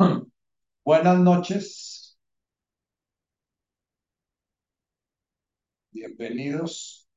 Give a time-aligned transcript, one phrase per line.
[0.84, 2.18] Buenas noches.
[5.92, 7.08] Bienvenidos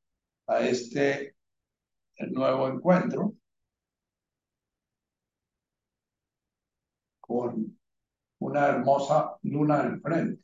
[0.48, 1.36] a este
[2.32, 3.36] nuevo encuentro
[7.22, 7.78] con
[8.40, 10.44] una hermosa luna en frente.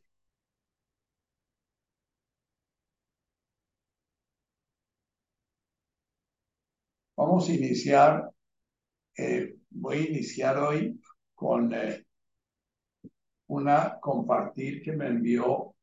[7.16, 8.32] Vamos a iniciar,
[9.18, 11.00] eh, voy a iniciar hoy
[11.36, 12.06] con eh,
[13.50, 15.76] una compartir que me envió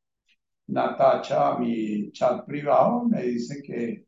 [0.68, 3.04] Natacha a mi chat privado.
[3.04, 4.06] Me dice que,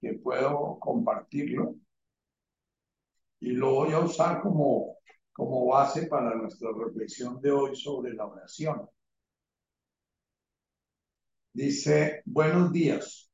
[0.00, 1.76] que puedo compartirlo
[3.40, 4.98] y lo voy a usar como,
[5.32, 8.88] como base para nuestra reflexión de hoy sobre la oración.
[11.52, 13.30] Dice, buenos días.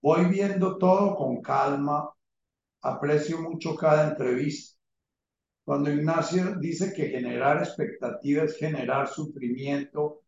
[0.00, 2.08] Voy viendo todo con calma.
[2.82, 4.79] Aprecio mucho cada entrevista
[5.70, 10.24] cuando Ignacio dice que generar expectativa es generar sufrimiento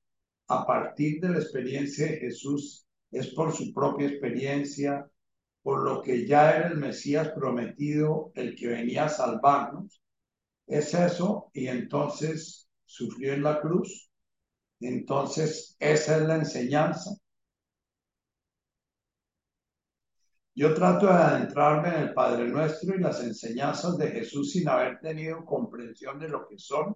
[0.47, 5.05] a partir de la experiencia de Jesús, es por su propia experiencia,
[5.61, 10.00] por lo que ya era el Mesías prometido, el que venía a salvarnos.
[10.69, 14.12] Es eso, y entonces sufrió en la cruz.
[14.78, 17.16] Entonces, esa es la enseñanza.
[20.55, 25.00] Yo trato de adentrarme en el Padre Nuestro y las enseñanzas de Jesús sin haber
[25.00, 26.94] tenido comprensión de lo que son,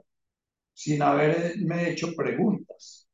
[0.74, 3.08] sin haberme hecho preguntas.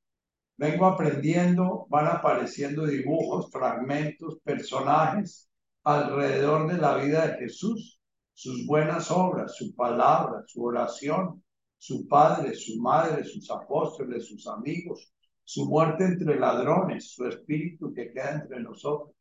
[0.56, 5.48] Vengo aprendiendo, van apareciendo dibujos, fragmentos, personajes
[5.84, 8.00] alrededor de la vida de Jesús,
[8.34, 11.44] sus buenas obras, su palabra, su oración,
[11.78, 15.12] su padre, su madre, sus apóstoles, sus amigos,
[15.44, 19.14] su muerte entre ladrones, su espíritu que queda entre nosotros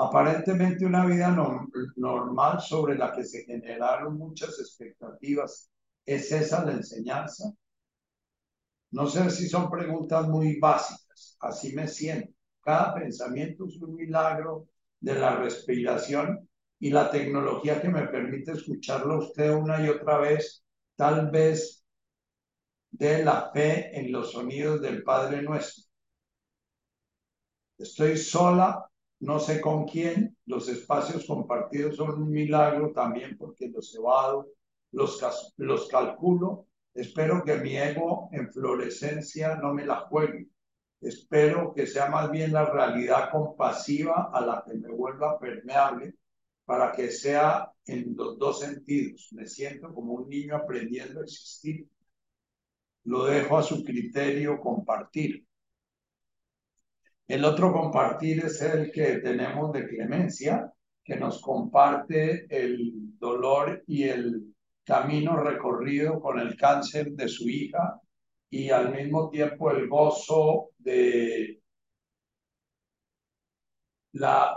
[0.00, 1.36] aparentemente una vida
[1.96, 5.70] normal sobre la que se generaron muchas expectativas.
[6.06, 7.52] ¿Es esa la enseñanza?
[8.92, 12.32] No sé si son preguntas muy básicas, así me siento.
[12.62, 14.68] Cada pensamiento es un milagro
[15.00, 20.18] de la respiración y la tecnología que me permite escucharlo a usted una y otra
[20.18, 20.64] vez,
[20.96, 21.84] tal vez
[22.90, 25.84] de la fe en los sonidos del Padre Nuestro.
[27.78, 28.89] Estoy sola
[29.20, 34.48] no sé con quién, los espacios compartidos son un milagro también porque los evado,
[34.92, 35.20] los,
[35.56, 40.48] los calculo, espero que mi ego en florescencia no me la juegue,
[41.00, 46.14] espero que sea más bien la realidad compasiva a la que me vuelva permeable
[46.64, 51.86] para que sea en los dos sentidos, me siento como un niño aprendiendo a existir,
[53.04, 55.44] lo dejo a su criterio compartir.
[57.30, 60.72] El otro compartir es el que tenemos de Clemencia,
[61.04, 64.52] que nos comparte el dolor y el
[64.84, 68.00] camino recorrido con el cáncer de su hija
[68.50, 71.62] y al mismo tiempo el gozo de
[74.12, 74.56] la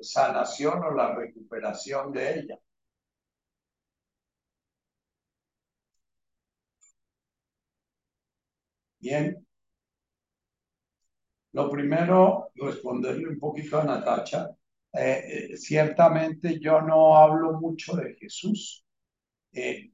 [0.00, 2.58] sanación o la recuperación de ella.
[8.98, 9.43] Bien,
[11.54, 14.50] lo primero, responderle un poquito a Natacha.
[14.92, 18.84] Eh, eh, ciertamente yo no hablo mucho de Jesús.
[19.52, 19.90] Eh,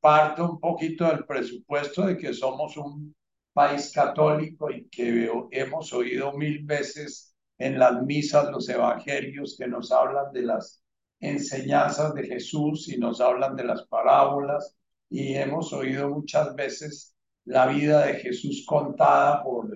[0.00, 3.14] parto un poquito del presupuesto de que somos un
[3.52, 9.92] país católico y que hemos oído mil veces en las misas los evangelios que nos
[9.92, 10.82] hablan de las
[11.20, 14.74] enseñanzas de Jesús y nos hablan de las parábolas
[15.10, 17.14] y hemos oído muchas veces
[17.44, 19.68] la vida de Jesús contada por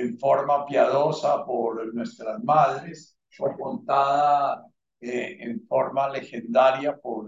[0.00, 4.66] en forma piadosa por nuestras madres o contada
[5.00, 7.26] eh, en forma legendaria por,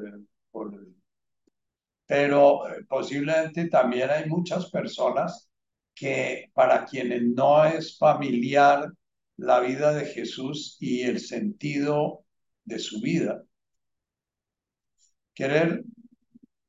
[0.51, 0.73] por
[2.07, 5.51] pero eh, posiblemente también hay muchas personas
[5.95, 8.93] que para quienes no es familiar
[9.37, 12.25] la vida de Jesús y el sentido
[12.65, 13.43] de su vida.
[15.35, 15.85] Querer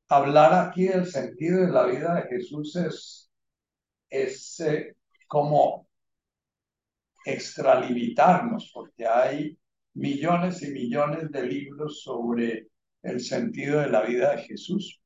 [0.08, 3.30] hablar aquí del sentido de la vida de Jesús es,
[4.10, 4.96] es eh,
[5.26, 5.87] como
[7.32, 9.58] extralimitarnos, porque hay
[9.94, 12.68] millones y millones de libros sobre
[13.02, 15.00] el sentido de la vida de Jesús.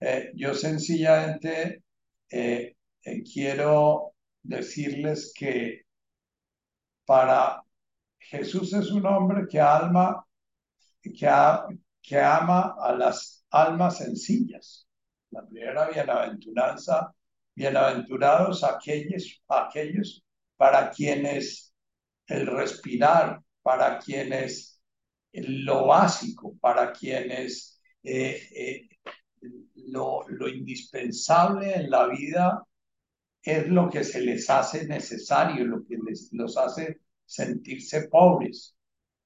[0.00, 1.82] Eh, yo sencillamente
[2.30, 5.82] eh, eh, quiero decirles que
[7.04, 7.62] para
[8.18, 10.24] Jesús es un hombre que, alma,
[11.02, 11.12] que,
[12.02, 14.86] que ama a las almas sencillas.
[15.30, 17.12] La primera bienaventuranza,
[17.54, 20.22] bienaventurados aquellos, aquellos
[20.58, 21.72] para quienes
[22.26, 24.82] el respirar, para quienes
[25.32, 28.88] lo básico, para quienes eh, eh,
[29.86, 32.62] lo, lo indispensable en la vida
[33.42, 38.74] es lo que se les hace necesario, lo que les, los hace sentirse pobres.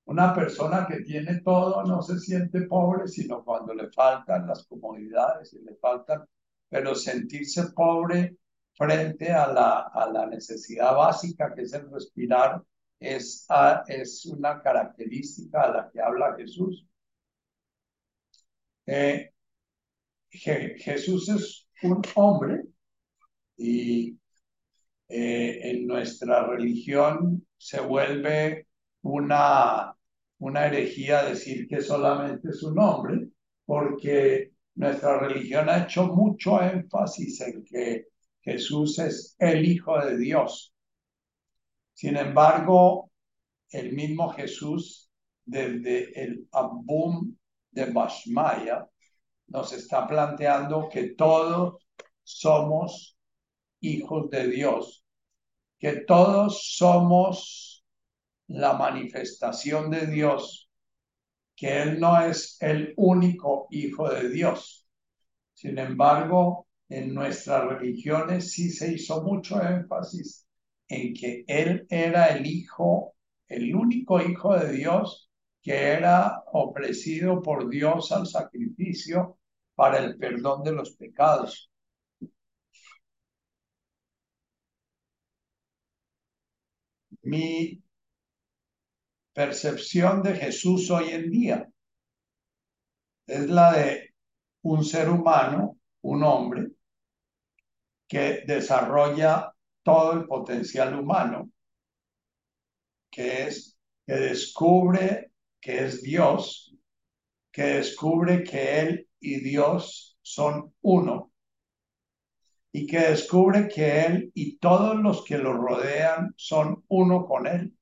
[0.04, 5.52] Una persona que tiene todo no se siente pobre, sino cuando le faltan las comodidades
[5.54, 6.24] y le faltan,
[6.68, 8.36] pero sentirse pobre
[8.74, 12.62] frente a la, a la necesidad básica que es el respirar
[13.00, 13.46] es,
[13.88, 16.86] es una característica a la que habla Jesús.
[18.86, 19.30] Eh,
[20.30, 22.64] Jesús es un hombre
[23.56, 24.18] y
[25.08, 28.66] eh, en nuestra religión se vuelve
[29.02, 29.94] una,
[30.38, 33.28] una herejía decir que solamente es un hombre,
[33.66, 38.06] porque nuestra religión ha hecho mucho énfasis en que
[38.42, 40.74] Jesús es el Hijo de Dios.
[41.94, 43.10] Sin embargo,
[43.70, 45.10] el mismo Jesús,
[45.44, 47.36] desde el Abum
[47.70, 48.86] de Bashmaya,
[49.46, 51.86] nos está planteando que todos
[52.22, 53.16] somos
[53.80, 55.04] hijos de Dios,
[55.78, 57.84] que todos somos
[58.48, 60.70] la manifestación de Dios,
[61.54, 64.86] que Él no es el único hijo de Dios.
[65.54, 70.46] Sin embargo, en nuestras religiones sí se hizo mucho énfasis
[70.88, 73.14] en que Él era el hijo,
[73.48, 75.30] el único hijo de Dios
[75.62, 79.38] que era ofrecido por Dios al sacrificio
[79.74, 81.70] para el perdón de los pecados.
[87.24, 87.82] Mi
[89.32, 91.68] percepción de Jesús hoy en día
[93.26, 94.14] es la de
[94.62, 96.70] un ser humano, un hombre,
[98.12, 101.50] que desarrolla todo el potencial humano,
[103.10, 106.76] que es que descubre que es Dios,
[107.50, 111.32] que descubre que Él y Dios son uno
[112.70, 117.74] y que descubre que Él y todos los que lo rodean son uno con Él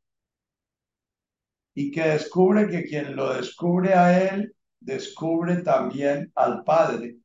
[1.74, 7.19] y que descubre que quien lo descubre a Él descubre también al Padre.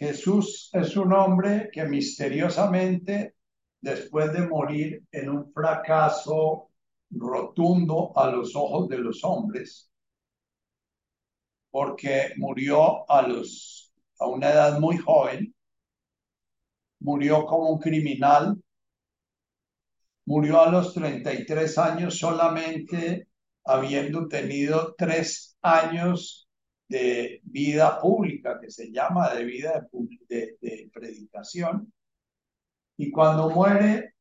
[0.00, 3.34] Jesús es un hombre que misteriosamente,
[3.82, 6.70] después de morir en un fracaso
[7.10, 9.90] rotundo a los ojos de los hombres,
[11.70, 15.54] porque murió a, los, a una edad muy joven,
[17.00, 18.56] murió como un criminal,
[20.24, 23.28] murió a los 33 años solamente
[23.64, 26.49] habiendo tenido tres años
[26.90, 29.88] de vida pública, que se llama de vida
[30.28, 31.92] de, predicación.
[32.96, 34.14] Y cuando muere,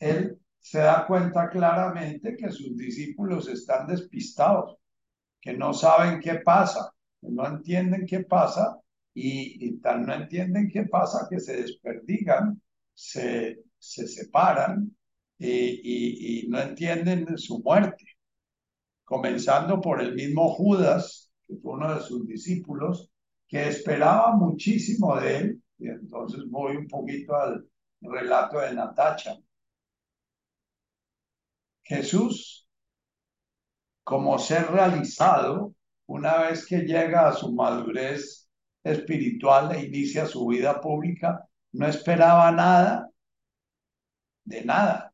[0.00, 4.76] él se da cuenta claramente que sus discípulos están despistados
[5.40, 8.76] que no saben qué pasa, que no entienden qué pasa
[9.14, 12.60] y, tan no entienden qué pasa que se desperdigan,
[12.94, 14.90] se, se separan
[15.38, 18.04] y, y no entienden su muerte.
[19.04, 23.10] Comenzando por el mismo Judas, que fue uno de sus discípulos,
[23.48, 25.62] que esperaba muchísimo de él.
[25.78, 27.66] Y entonces voy un poquito al
[28.00, 29.36] relato de Natacha.
[31.82, 32.68] Jesús
[34.04, 35.74] como ser realizado
[36.06, 38.48] una vez que llega a su madurez
[38.82, 43.10] espiritual e inicia su vida pública, no esperaba nada
[44.44, 45.12] de nada.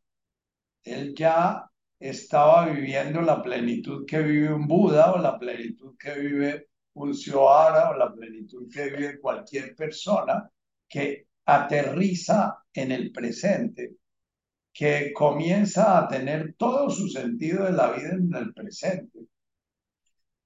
[0.85, 1.69] Él ya
[2.08, 7.90] estaba viviendo la plenitud que vive un Buda o la plenitud que vive un Sioara
[7.90, 10.50] o la plenitud que vive cualquier persona
[10.88, 13.96] que aterriza en el presente
[14.75, 19.20] que comienza a tener todo su sentido de la vida en el presente.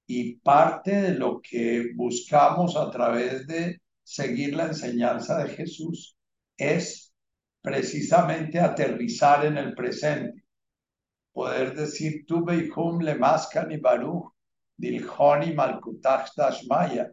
[0.06, 6.16] Y parte de lo que buscamos a través de seguir la enseñanza de Jesús
[6.56, 7.12] es
[7.62, 10.37] precisamente aterrizar en el presente.
[11.38, 14.32] Poder decir, tu beihum le maskan baruch,
[14.76, 17.06] dilhoni malkutach dashmaya.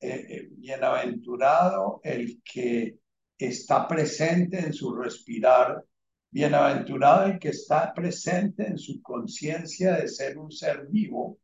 [0.00, 2.98] Eh, eh, bienaventurado el que
[3.38, 5.82] está presente en su respirar
[6.30, 11.38] Bienaventurado el que está presente en su conciencia de ser un ser vivo.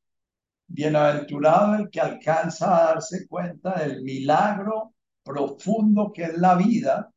[0.66, 7.12] Bienaventurado el que alcanza a darse cuenta del milagro profundo que es la vida,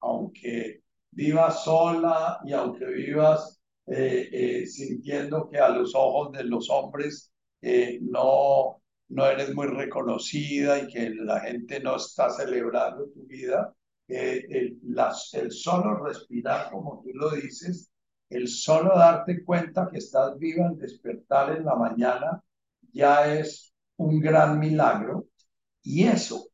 [0.00, 0.82] aunque
[1.12, 3.55] vivas sola y aunque vivas
[3.88, 9.68] eh, eh, sintiendo que a los ojos de los hombres eh, no, no eres muy
[9.68, 13.72] reconocida y que la gente no está celebrando tu vida,
[14.08, 14.80] el,
[15.50, 17.90] solo respirar, como tú lo dices,
[18.28, 22.42] el solo darte cuenta que estás viva al despertar en la mañana,
[22.92, 25.28] ya es un gran milagro.
[25.82, 26.48] Y eso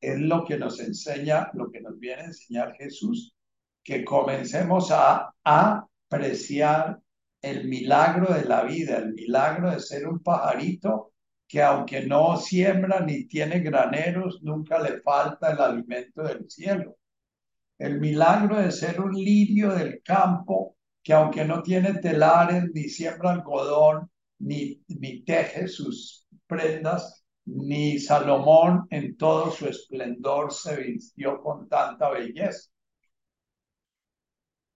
[0.00, 3.34] es lo que nos enseña, lo que nos viene a enseñar Jesús,
[3.82, 5.34] que comencemos a
[7.42, 11.12] el milagro de la vida, el milagro de ser un pajarito
[11.48, 16.96] que aunque no siembra ni tiene graneros, nunca le falta el alimento del cielo.
[17.78, 23.32] El milagro de ser un lirio del campo que aunque no tiene telares, ni siembra
[23.32, 31.68] algodón, ni, ni teje sus prendas, ni Salomón en todo su esplendor se vistió con
[31.68, 32.71] tanta belleza.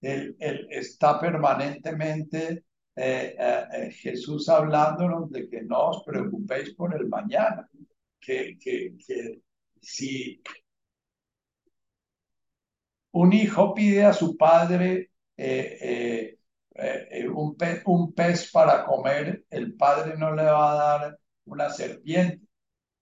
[0.01, 0.37] Él,
[0.71, 7.69] está permanentemente eh, eh, eh, Jesús hablándonos de que no os preocupéis por el mañana,
[8.21, 9.43] que, que, que
[9.81, 10.43] si
[13.13, 15.11] un hijo pide a su padre
[17.35, 22.47] un, un pez para comer, el padre no le va a dar una serpiente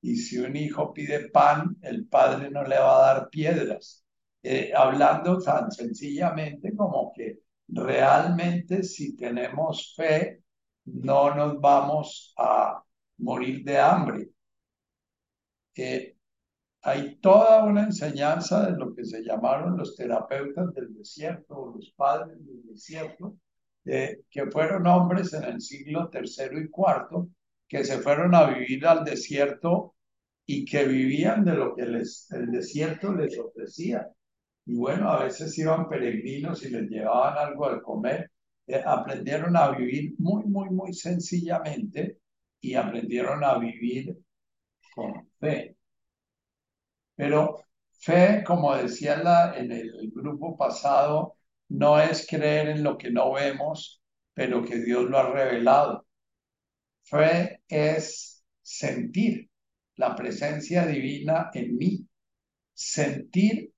[0.05, 4.04] y si un hijo pide pan, el padre no le va a dar piedras.
[4.47, 10.43] Eh, hablando tan sencillamente como que realmente si tenemos fe,
[10.85, 12.83] no nos vamos a
[13.19, 14.29] morir de hambre.
[15.75, 16.15] Eh,
[16.83, 21.91] hay toda una enseñanza de lo que se llamaron los terapeutas del desierto o los
[21.97, 23.37] padres del desierto,
[23.87, 27.29] eh, que fueron hombres en el siglo tercero y cuarto,
[27.67, 29.95] que se fueron a vivir al desierto
[30.45, 34.07] y que vivían de lo que les, el desierto les ofrecía.
[34.67, 38.31] Y bueno, a veces iban peregrinos y les llevaban algo al comer.
[38.67, 42.19] Eh, aprendieron a vivir muy, muy, muy sencillamente
[42.61, 44.17] y aprendieron a vivir
[44.95, 45.77] con fe.
[47.17, 51.37] Pero fe, como decía la, en el grupo pasado,
[51.69, 54.03] no es creer en lo que no vemos,
[54.35, 56.07] pero que Dios lo ha revelado.
[57.03, 59.51] Fe es sentir
[59.97, 62.09] la presencia divina en mí,
[62.75, 63.74] sentir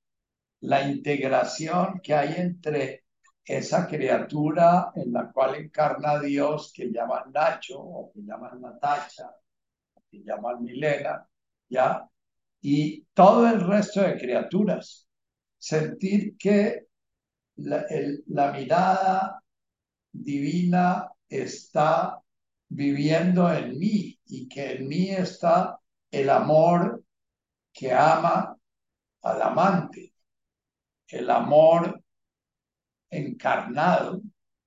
[0.67, 3.05] la integración que hay entre
[3.45, 9.31] esa criatura en la cual encarna Dios que llaman Nacho o que llaman Natacha,
[9.95, 11.25] o que llaman Milena,
[11.69, 12.09] ¿ya?
[12.63, 15.09] Y todo el resto de criaturas.
[15.57, 16.87] Sentir que
[17.57, 17.87] la,
[18.27, 19.41] la mirada
[20.11, 22.21] divina está
[22.69, 25.79] viviendo en mí y que en mí está
[26.11, 27.05] el amor
[27.73, 28.57] que ama
[29.23, 30.16] al amante,
[31.09, 32.03] el amor
[33.11, 34.21] encarnado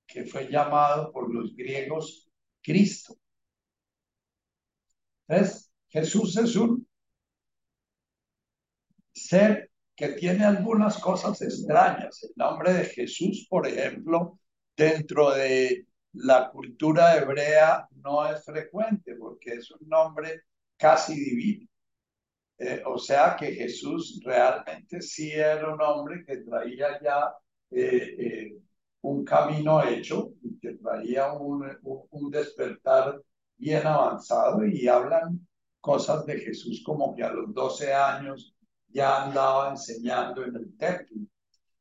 [0.07, 2.29] que fue llamado por los griegos
[2.61, 3.15] Cristo.
[5.27, 6.87] Entonces, Jesús es un
[9.13, 12.23] ser que tiene algunas cosas extrañas.
[12.23, 14.39] El nombre de Jesús, por ejemplo,
[14.75, 20.43] dentro de la cultura hebrea no es frecuente porque es un nombre
[20.77, 21.68] casi divino.
[22.59, 27.33] Eh, o sea que Jesús realmente sí era un hombre que traía ya
[27.71, 28.57] eh, eh,
[29.01, 33.21] un camino hecho, que traía un, un, despertar
[33.57, 35.47] bien avanzado y hablan
[35.79, 38.53] cosas de Jesús como que a los 12 años
[38.89, 41.21] ya andaba enseñando en el templo.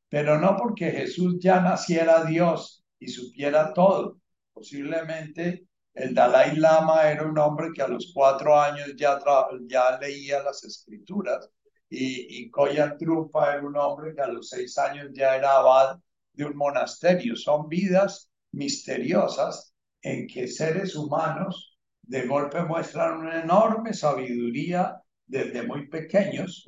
[0.09, 4.19] Pero no porque Jesús ya naciera Dios y supiera todo.
[4.53, 9.19] Posiblemente el Dalai Lama era un hombre que a los cuatro años ya,
[9.67, 11.51] ya leía las escrituras
[11.89, 15.99] y, y Koyan Trupa era un hombre que a los seis años ya era abad
[16.33, 17.35] de un monasterio.
[17.37, 25.89] Son vidas misteriosas en que seres humanos de golpe muestran una enorme sabiduría desde muy
[25.89, 26.65] pequeños,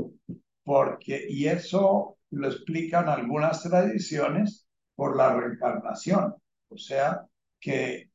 [0.62, 6.34] porque, y eso lo explican algunas tradiciones por la reencarnación,
[6.68, 7.22] o sea,
[7.58, 8.09] que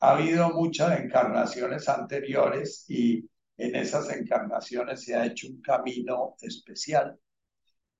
[0.00, 7.18] ha habido muchas encarnaciones anteriores y en esas encarnaciones se ha hecho un camino especial.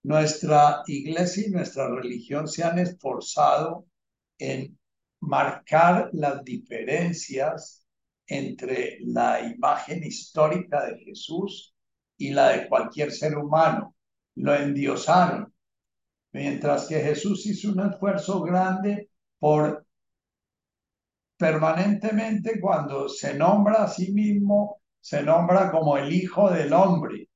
[0.04, 3.86] Nuestra iglesia y nuestra religión se han esforzado
[4.38, 4.78] en
[5.20, 7.84] marcar las diferencias
[8.26, 11.74] entre la imagen histórica de Jesús
[12.16, 13.96] y la de cualquier ser humano.
[14.36, 15.52] Lo endiosaron,
[16.32, 19.87] mientras que Jesús hizo un esfuerzo grande por
[21.38, 27.28] permanentemente cuando se nombra a sí mismo, se nombra como el Hijo del Hombre.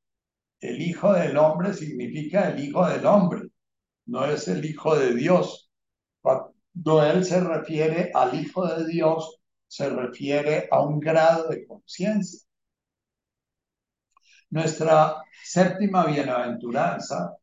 [0.60, 3.42] El Hijo del Hombre significa el Hijo del Hombre,
[4.06, 5.70] no es el Hijo de Dios.
[6.20, 12.40] Cuando él se refiere al Hijo de Dios, se refiere a un grado de conciencia.
[14.50, 17.36] Nuestra séptima bienaventuranza,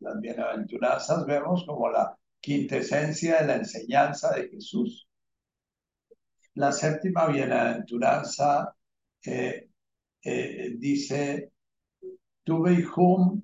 [0.00, 5.06] las bienaventuranzas vemos como la quintesencia de la enseñanza de Jesús
[6.54, 8.74] la séptima bienaventuranza
[9.22, 9.68] eh,
[10.22, 11.52] eh, dice,
[12.44, 13.42] tuve hijum,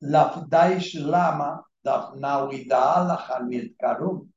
[0.00, 1.64] Lafdaish Lama,
[3.78, 4.32] Karum.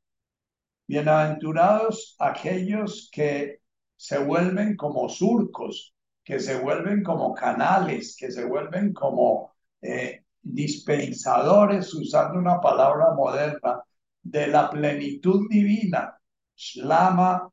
[0.88, 3.62] Bienaventurados aquellos que
[3.96, 11.94] se vuelven como surcos, que se vuelven como canales, que se vuelven como eh, dispensadores,
[11.94, 13.82] usando una palabra moderna,
[14.22, 16.16] de la plenitud divina.
[16.56, 17.50] Shlama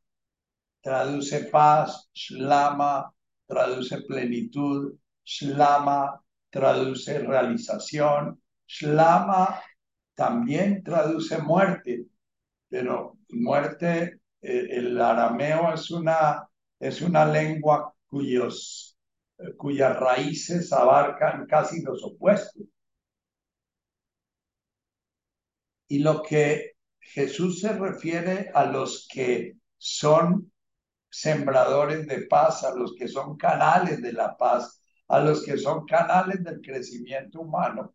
[0.83, 3.13] traduce paz, Shlama
[3.47, 9.61] traduce plenitud, Shlama traduce realización, Shlama
[10.15, 12.07] también traduce muerte,
[12.69, 16.49] pero muerte, eh, el arameo es una,
[16.81, 18.97] es una lengua cuyos,
[19.57, 22.65] cuyas raíces abarcan casi los opuestos.
[25.89, 30.53] Y lo que Jesús se refiere a los que son
[31.09, 35.87] sembradores de paz, a los que son canales de la paz, a los que son
[35.87, 37.95] canales del crecimiento humano.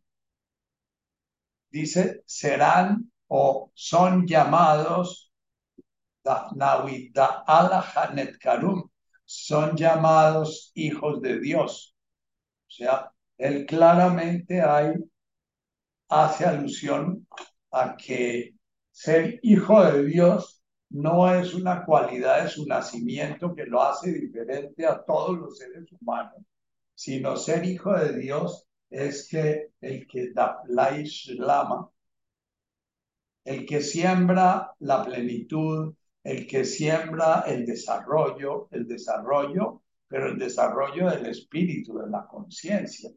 [1.70, 5.32] Dice, serán o son llamados
[9.26, 11.96] son llamados hijos de Dios.
[12.68, 14.94] O sea, él claramente hay,
[16.10, 17.28] hace alusión
[17.72, 18.56] a que
[18.92, 24.86] ser hijo de Dios no es una cualidad de su nacimiento que lo hace diferente
[24.86, 26.44] a todos los seres humanos,
[26.94, 31.90] sino ser hijo de Dios es que el que da la islama,
[33.46, 41.10] el que siembra la plenitud, el que siembra el desarrollo, el desarrollo, pero el desarrollo
[41.10, 43.10] del espíritu, de la conciencia.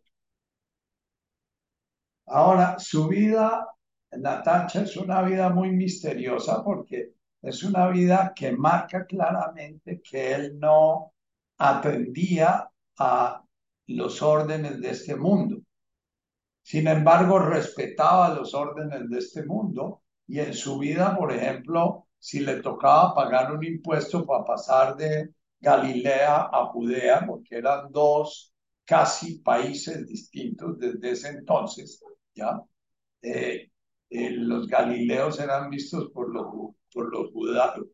[2.27, 3.74] Ahora, su vida
[4.19, 10.59] Natacha es una vida muy misteriosa porque es una vida que marca claramente que él
[10.59, 11.13] no
[11.59, 13.45] atendía a
[13.87, 15.59] los órdenes de este mundo.
[16.63, 22.41] Sin embargo, respetaba los órdenes de este mundo y en su vida, por ejemplo, si
[22.41, 25.29] le tocaba pagar un impuesto para pasar de
[25.61, 32.03] Galilea a Judea, porque eran dos casi países distintos desde ese entonces,
[32.35, 32.61] ¿ya?
[33.21, 33.71] Eh,
[34.11, 37.31] eh, los galileos eran vistos por los,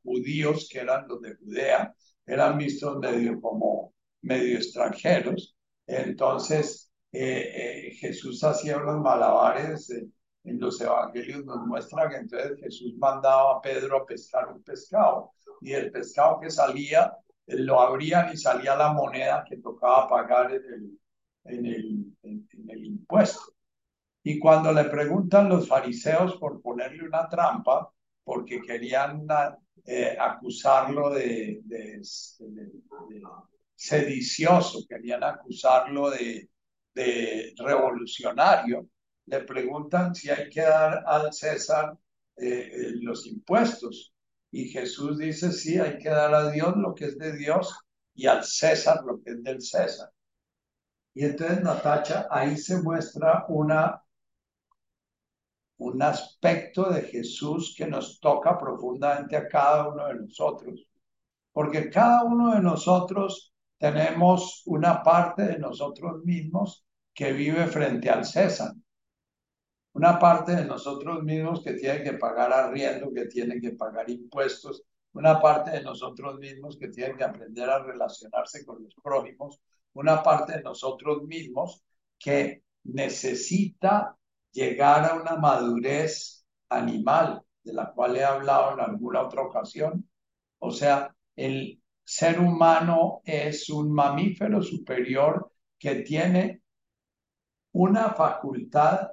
[0.03, 1.95] judíos, que eran los de Judea,
[2.27, 5.57] eran vistos medio como medio extranjeros.
[5.87, 12.95] Entonces, eh, eh, Jesús hacía unos malabares en los evangelios, nos muestra que entonces Jesús
[12.99, 17.13] mandaba a Pedro a pescar un pescado y el pescado que salía
[17.47, 23.60] lo abrían y salía la moneda que tocaba pagar en el impuesto.
[24.23, 27.91] Y cuando le preguntan los fariseos por ponerle una trampa,
[28.23, 29.27] porque querían
[29.85, 31.63] eh, acusarlo de,
[33.75, 36.49] sedicioso, querían acusarlo de,
[37.57, 38.87] revolucionario,
[39.27, 41.97] le preguntan si hay que dar al César
[42.37, 44.13] eh, eh, los impuestos.
[44.51, 47.75] Y Jesús dice, sí, hay que dar a Dios lo que es de Dios
[48.15, 50.11] y al César lo que es del César.
[51.15, 54.03] Y entonces, Natacha, ahí se muestra una
[55.81, 60.87] un aspecto de Jesús que nos toca profundamente a cada uno de nosotros,
[61.53, 68.27] porque cada uno de nosotros tenemos una parte de nosotros mismos que vive frente al
[68.27, 68.73] César,
[69.95, 74.83] una parte de nosotros mismos que tiene que pagar arriendo, que tiene que pagar impuestos,
[75.15, 79.59] una parte de nosotros mismos que tiene que aprender a relacionarse con los prójimos,
[79.95, 81.83] una parte de nosotros mismos
[82.19, 84.15] que necesita
[84.53, 90.09] llegar a una madurez animal, de la cual he hablado en alguna otra ocasión.
[90.59, 96.63] O sea, el ser humano es un mamífero superior que tiene
[97.73, 99.11] una facultad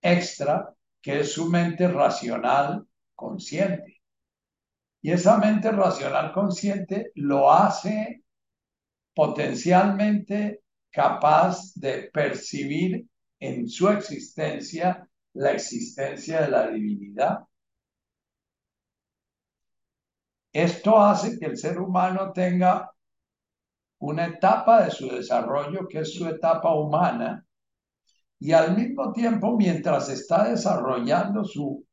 [0.00, 4.02] extra que es su mente racional consciente.
[5.00, 8.22] Y esa mente racional consciente lo hace
[9.14, 13.06] potencialmente capaz de percibir
[13.42, 17.40] en su existencia la existencia de la divinidad.
[20.52, 22.92] Esto hace que el ser humano tenga
[23.98, 27.44] una etapa de su desarrollo que es su etapa humana
[28.38, 31.84] y al mismo tiempo mientras está desarrollando su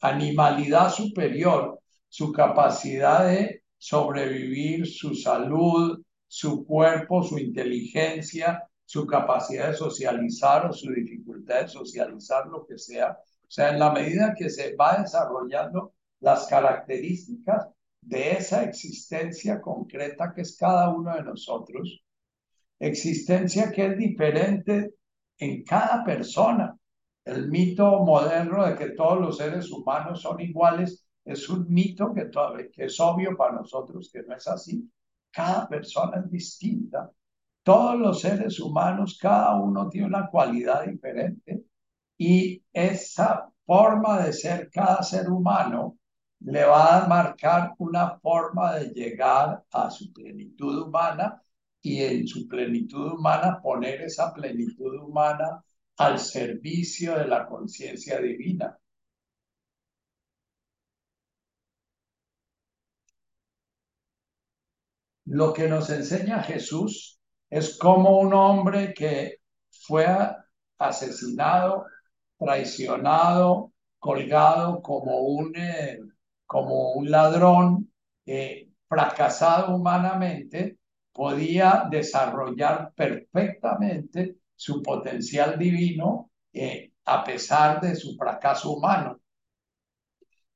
[0.00, 9.74] animalidad superior, su capacidad de sobrevivir, su salud, su cuerpo, su inteligencia, su capacidad de
[9.74, 14.48] socializar o su dificultad de socializar, lo que sea, O sea, en la medida que
[14.48, 17.68] se va desarrollando las características
[18.00, 22.02] de esa existencia concreta que es cada uno de nosotros,
[22.78, 24.94] existencia que es diferente
[25.36, 26.74] en cada persona.
[27.26, 32.30] El mito moderno de que todos los seres humanos son iguales es un mito que,
[32.72, 34.90] que es obvio para nosotros que no es así.
[35.30, 37.12] Cada persona es distinta.
[37.68, 41.64] Todos los seres humanos, cada uno tiene una cualidad diferente
[42.16, 45.98] y esa forma de ser cada ser humano
[46.40, 51.42] le va a marcar una forma de llegar a su plenitud humana
[51.82, 55.62] y en su plenitud humana poner esa plenitud humana
[55.98, 58.78] al servicio de la conciencia divina.
[65.26, 67.17] Lo que nos enseña Jesús
[67.50, 69.38] es como un hombre que
[69.70, 70.06] fue
[70.78, 71.86] asesinado,
[72.38, 75.98] traicionado, colgado como un, eh,
[76.46, 77.92] como un ladrón,
[78.26, 80.78] eh, fracasado humanamente,
[81.12, 89.20] podía desarrollar perfectamente su potencial divino eh, a pesar de su fracaso humano.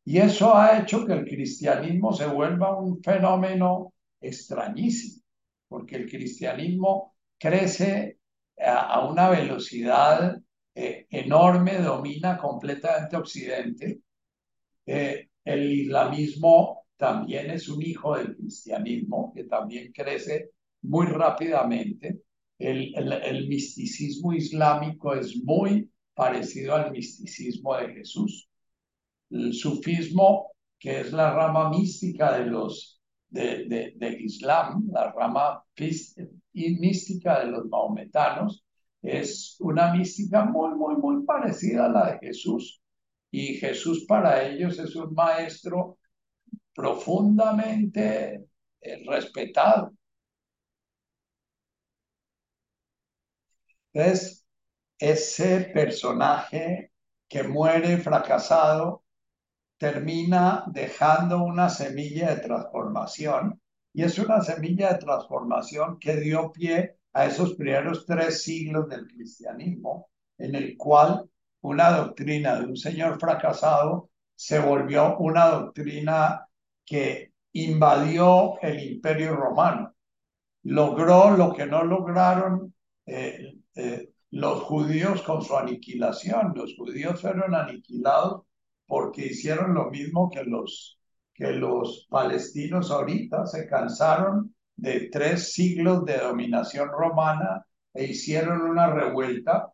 [0.05, 5.21] Y eso ha hecho que el cristianismo se vuelva un fenómeno extrañísimo,
[5.72, 8.18] porque el cristianismo crece
[8.58, 10.38] a, una velocidad
[10.74, 14.02] eh, enorme, domina completamente Occidente.
[14.85, 20.50] Eh, el islamismo también es un hijo del cristianismo, que también crece
[20.82, 22.20] muy rápidamente.
[22.58, 28.46] El, el, misticismo islámico es muy parecido al misticismo de Jesús.
[29.30, 32.91] El sufismo, que es la rama mística de los,
[33.33, 35.64] de, del Islam, la rama
[36.55, 38.64] mística de los maometanos,
[39.03, 42.81] es una mística muy, muy, muy parecida a la de Jesús.
[43.31, 45.99] Y Jesús para ellos es un maestro
[46.75, 48.45] profundamente
[48.81, 49.92] eh, respetado.
[53.92, 54.47] Entonces,
[54.99, 56.92] ese personaje
[57.29, 59.02] que muere fracasado
[59.83, 63.61] termina dejando una semilla de transformación
[63.92, 69.09] y es una semilla de transformación que dio pie a esos primeros tres siglos del
[69.09, 71.29] cristianismo, en el cual
[71.62, 76.47] una doctrina de un señor fracasado se volvió una doctrina
[76.85, 79.97] que invadió el imperio romano.
[80.62, 82.73] Logró lo que no lograron
[83.05, 86.53] eh, eh, los judíos con su aniquilación.
[86.55, 88.42] Los judíos fueron aniquilados
[88.92, 90.98] porque hicieron lo mismo que los,
[91.33, 98.92] que los palestinos ahorita, se cansaron de tres siglos de dominación romana e hicieron una
[98.92, 99.72] revuelta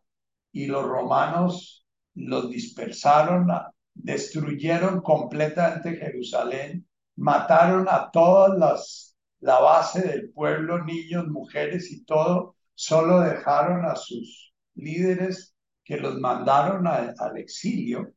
[0.53, 3.49] y los romanos los dispersaron,
[3.93, 12.55] destruyeron completamente Jerusalén, mataron a todas las, la base del pueblo, niños, mujeres y todo,
[12.73, 15.53] solo dejaron a sus líderes
[15.83, 18.13] que los mandaron al exilio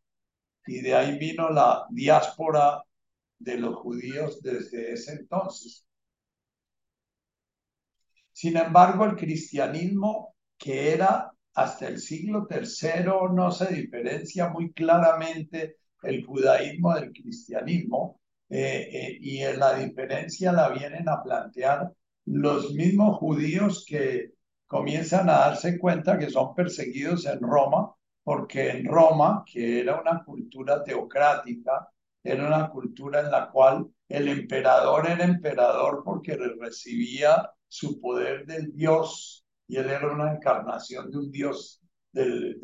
[0.67, 2.83] y de ahí vino la diáspora
[3.39, 5.85] de los judíos desde ese entonces.
[8.33, 15.77] Sin embargo, el cristianismo, que era hasta el siglo III, no se diferencia muy claramente
[16.03, 21.93] el judaísmo del cristianismo, eh, eh, y la diferencia la vienen a plantear
[22.27, 24.33] los mismos judíos que
[24.67, 30.23] comienzan a darse cuenta que son perseguidos en Roma, porque en Roma, que era una
[30.25, 31.89] cultura teocrática,
[32.23, 38.73] era una cultura en la cual el emperador era emperador porque recibía su poder del
[38.75, 41.81] Dios y él era una encarnación de un Dios,
[42.13, 42.61] del,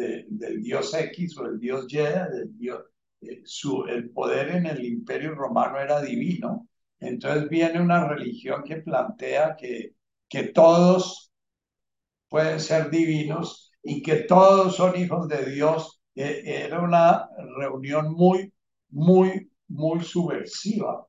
[0.62, 2.84] Dios X o el Dios Y, del Dios,
[3.22, 6.68] eh, su, el poder en el imperio romano era divino.
[7.00, 9.94] Entonces viene una religión que plantea que,
[10.28, 11.32] que todos
[12.28, 16.00] pueden ser divinos y que todos son hijos de Dios.
[16.14, 18.52] E, era una reunión muy,
[18.90, 21.06] muy, muy subversiva.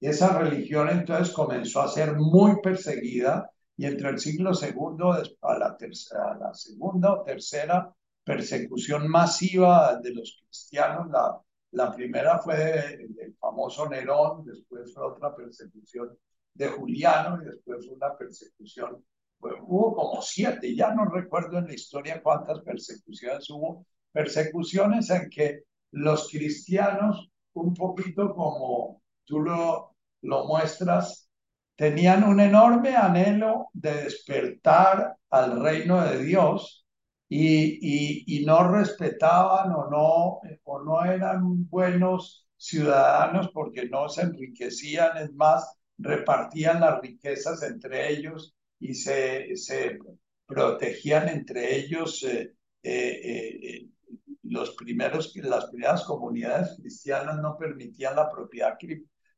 [0.00, 5.76] Esa religión entonces comenzó a ser muy perseguida y entre el siglo segundo a la,
[5.76, 7.90] tercera, la segunda o tercera
[8.24, 15.34] persecución masiva de los cristianos, la, la primera fue el famoso Nerón, después fue otra
[15.34, 16.16] persecución
[16.52, 19.02] de Juliano y después una persecución,
[19.40, 25.60] hubo como siete, ya no recuerdo en la historia cuántas persecuciones hubo, persecuciones en que
[25.92, 31.28] los cristianos, un poquito como tú lo, lo muestras,
[31.76, 36.86] tenían un enorme anhelo de despertar al reino de Dios
[37.28, 45.16] y, y, no respetaban o no, o no eran buenos ciudadanos porque no se enriquecían,
[45.18, 49.98] es más, repartían las riquezas entre ellos y se, se
[50.46, 52.22] protegían entre ellos.
[52.24, 53.88] Eh, eh, eh,
[54.44, 58.78] los primeros, las primeras comunidades cristianas no permitían la propiedad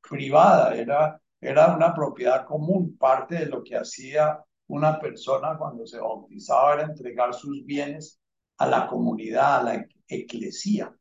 [0.07, 2.97] privada, era, era una propiedad común.
[2.99, 8.21] Parte de lo que hacía una persona cuando se bautizaba era entregar sus bienes
[8.59, 10.95] a la comunidad, a la eclesía.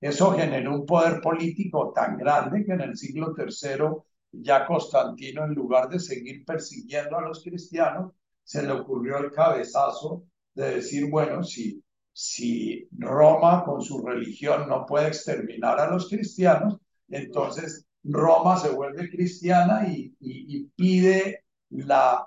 [0.00, 5.54] Eso generó un poder político tan grande que en el siglo III ya Constantino, en
[5.54, 11.42] lugar de seguir persiguiendo a los cristianos, se le ocurrió el cabezazo de decir, bueno,
[11.42, 18.70] si, si Roma con su religión no puede exterminar a los cristianos, entonces Roma se
[18.70, 22.26] vuelve cristiana y, y pide la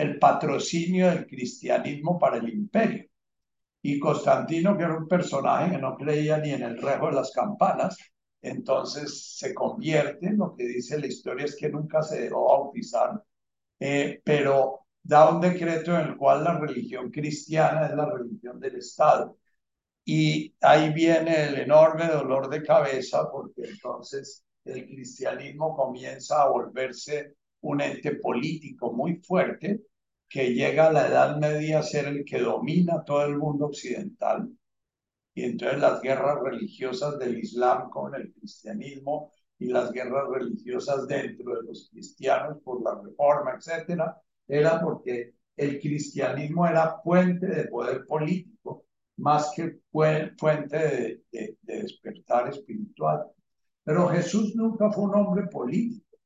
[0.00, 3.04] el patrocinio del cristianismo para el imperio.
[3.82, 7.32] Y Constantino, que era un personaje que no creía ni en el rejo de las
[7.32, 7.98] campanas,
[8.42, 13.22] entonces se convierte, lo que dice la historia es que nunca se dejó bautizar,
[13.78, 18.76] eh, pero da un decreto en el cual la religión cristiana es la religión del
[18.76, 19.36] Estado.
[20.04, 27.34] Y ahí viene el enorme dolor de cabeza porque entonces el cristianismo comienza a volverse
[27.62, 29.82] un ente político muy fuerte
[30.28, 34.50] que llega a la Edad Media a ser el que domina todo el mundo occidental.
[35.34, 41.54] Y entonces las guerras religiosas del Islam con el cristianismo y las guerras religiosas dentro
[41.56, 44.16] de los cristianos por la reforma, etcétera,
[44.48, 48.86] era porque el cristianismo era fuente de poder político
[49.18, 53.26] más que fuente de, de despertar espiritual.
[53.84, 56.16] Pero Jesús nunca fue un hombre político.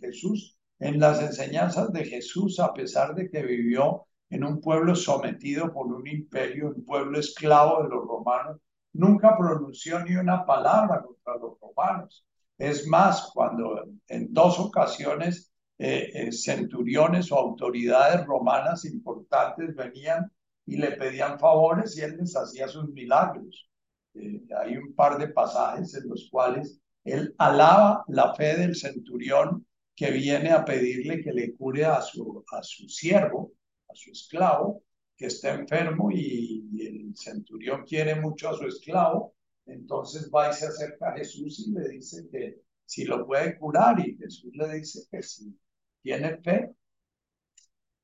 [0.00, 5.72] Jesús en las enseñanzas de Jesús, a pesar de que vivió en un pueblo sometido
[5.72, 8.58] por un imperio, un pueblo esclavo de los romanos,
[8.92, 12.26] nunca pronunció ni una palabra contra los romanos.
[12.58, 20.32] Es más, cuando en dos ocasiones eh, eh, centuriones o autoridades romanas importantes venían
[20.64, 23.68] y le pedían favores y él les hacía sus milagros.
[24.14, 29.66] Eh, hay un par de pasajes en los cuales él alaba la fe del centurión
[29.94, 33.52] que viene a pedirle que le cure a su, a su siervo,
[33.96, 34.82] su esclavo,
[35.16, 40.66] que está enfermo y, el centurión quiere mucho a su esclavo, entonces va y se
[40.66, 45.00] acerca a Jesús y le dice que si lo puede curar y Jesús le dice
[45.10, 45.58] que si
[46.02, 46.70] tiene fe.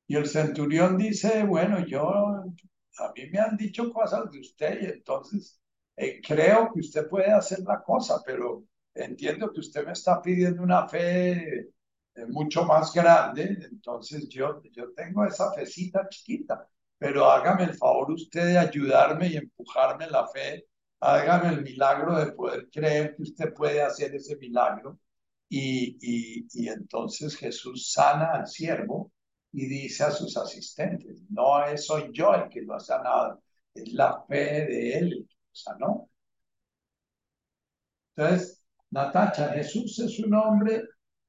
[0.06, 4.86] Y el centurión dice, bueno, yo, a mí me han dicho cosas de usted y
[4.86, 5.60] entonces
[5.96, 10.62] eh, creo que usted puede hacer la cosa, pero entiendo que usted me está pidiendo
[10.62, 11.68] una fe
[12.28, 18.46] mucho más grande, entonces yo, yo tengo esa fecita chiquita, pero hágame el favor usted
[18.46, 20.66] de ayudarme y empujarme la fe,
[21.00, 24.98] hágame el milagro de poder creer que usted puede hacer ese milagro.
[25.48, 29.12] Y, y, y entonces Jesús sana al siervo
[29.52, 33.42] y dice a sus asistentes, no soy yo el que lo ha sanado,
[33.74, 36.08] es la fe de él el que lo sanó.
[38.16, 40.82] Entonces, Natacha, Jesús es un hombre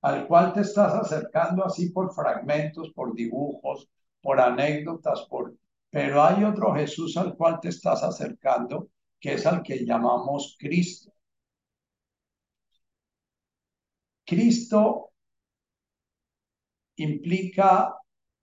[0.04, 3.90] al cual te estás acercando así por fragmentos, por dibujos,
[4.22, 5.56] por anécdotas, por...
[5.90, 8.90] pero hay otro Jesús al cual te estás acercando,
[9.20, 11.14] que es al que llamamos Cristo.
[14.26, 15.12] Cristo
[16.98, 17.96] implica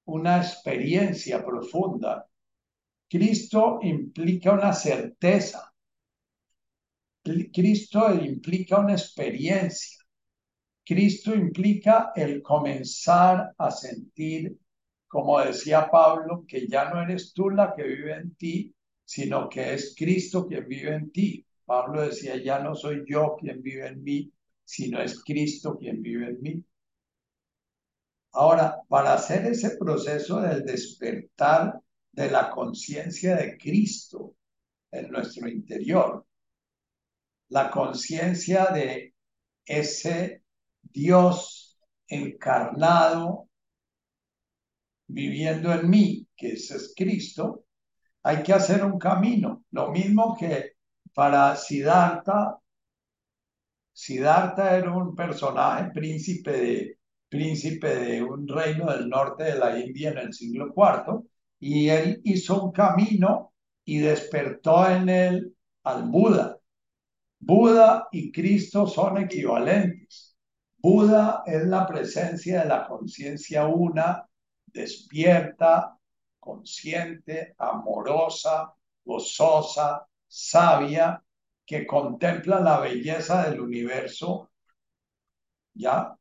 [0.07, 2.27] una experiencia profunda.
[3.09, 5.71] Cristo implica una certeza.
[7.23, 10.00] Cristo implica una experiencia.
[10.91, 14.59] Cristo implica el comenzar a sentir,
[15.07, 18.75] como decía Pablo, que ya no eres tú la que vive en ti,
[19.05, 21.47] sino que es Cristo quien vive en ti.
[21.65, 24.33] Pablo decía, ya no soy yo quien vive en mí,
[24.65, 26.65] sino es Cristo quien vive en mí.
[28.33, 34.35] Ahora, para hacer ese proceso del despertar de la conciencia de Cristo
[34.91, 36.27] en nuestro interior,
[37.51, 39.15] la conciencia de
[39.65, 40.40] ese
[40.93, 43.49] Dios encarnado
[45.07, 47.65] viviendo en mí, que es Cristo,
[48.23, 49.65] hay que hacer un camino.
[49.71, 50.73] Lo mismo que
[51.15, 52.59] para Siddhartha.
[53.93, 56.99] Siddhartha era un personaje príncipe de,
[57.29, 61.23] príncipe de un reino del norte de la India en el siglo IV,
[61.61, 63.53] y él hizo un camino
[63.85, 66.59] y despertó en él al Buda.
[67.39, 70.30] Buda y Cristo son equivalentes.
[70.83, 74.27] Buda es la presencia de la conciencia una,
[74.67, 75.97] despierta,
[76.39, 78.73] consciente, amorosa,
[79.05, 81.23] gozosa, sabia,
[81.67, 84.51] que contempla la belleza del universo,
[85.75, 86.17] ¿ya?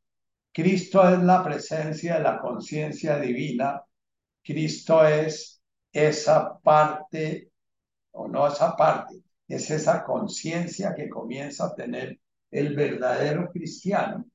[0.51, 3.81] Cristo es la presencia de la conciencia divina.
[4.43, 7.51] Cristo es esa parte,
[8.11, 12.19] o no esa parte, es esa conciencia que comienza a tener
[12.51, 14.25] el verdadero cristiano.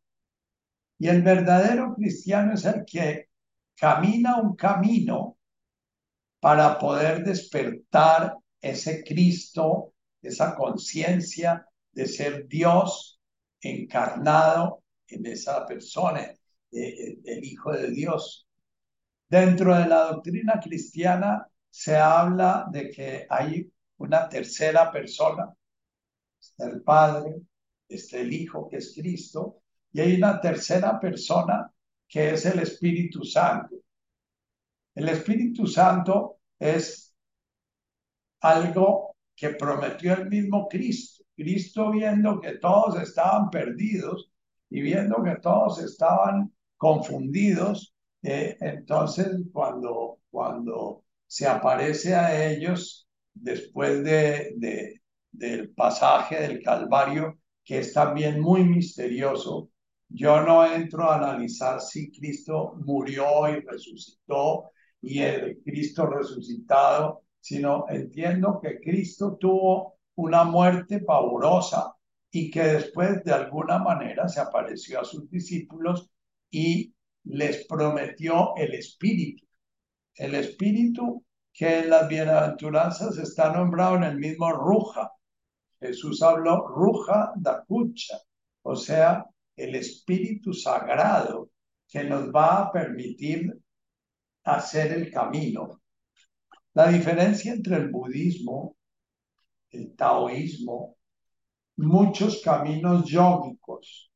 [1.04, 3.28] Y el verdadero cristiano es el que
[3.76, 5.36] camina un camino
[6.40, 13.20] para poder despertar ese Cristo, esa conciencia de ser Dios
[13.60, 16.26] encarnado en esa persona,
[16.72, 18.48] el Hijo de Dios.
[19.28, 25.54] Dentro de la doctrina cristiana se habla de que hay una tercera persona,
[26.40, 27.42] está el Padre,
[27.86, 29.63] está el Hijo que es Cristo,
[29.94, 31.70] y hay una tercera persona
[32.08, 33.76] que es el Espíritu Santo.
[34.92, 37.14] El Espíritu Santo es
[38.40, 41.24] algo que prometió el mismo Cristo.
[41.36, 44.32] Cristo viendo que todos estaban perdidos
[44.68, 54.02] y viendo que todos estaban confundidos, eh, entonces cuando, cuando se aparece a ellos después
[54.02, 59.70] de, de, del pasaje del Calvario, que es también muy misterioso,
[60.14, 67.86] yo no entro a analizar si Cristo murió y resucitó y el Cristo resucitado, sino
[67.88, 71.96] entiendo que Cristo tuvo una muerte pavorosa
[72.30, 76.08] y que después de alguna manera se apareció a sus discípulos
[76.48, 79.44] y les prometió el Espíritu.
[80.14, 85.10] El Espíritu que en las bienaventuranzas está nombrado en el mismo Ruja.
[85.80, 88.18] Jesús habló Ruja da Cucha,
[88.62, 91.50] o sea, el Espíritu Sagrado
[91.88, 93.52] que nos va a permitir
[94.44, 95.80] hacer el camino.
[96.74, 98.76] La diferencia entre el budismo,
[99.70, 100.96] el taoísmo,
[101.76, 104.10] muchos caminos yógicos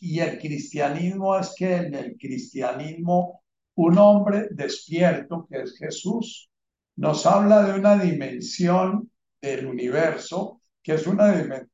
[0.00, 3.42] y el cristianismo es que en el cristianismo
[3.76, 6.50] un hombre despierto, que es Jesús,
[6.96, 11.70] nos habla de una dimensión del universo, que es una dimensión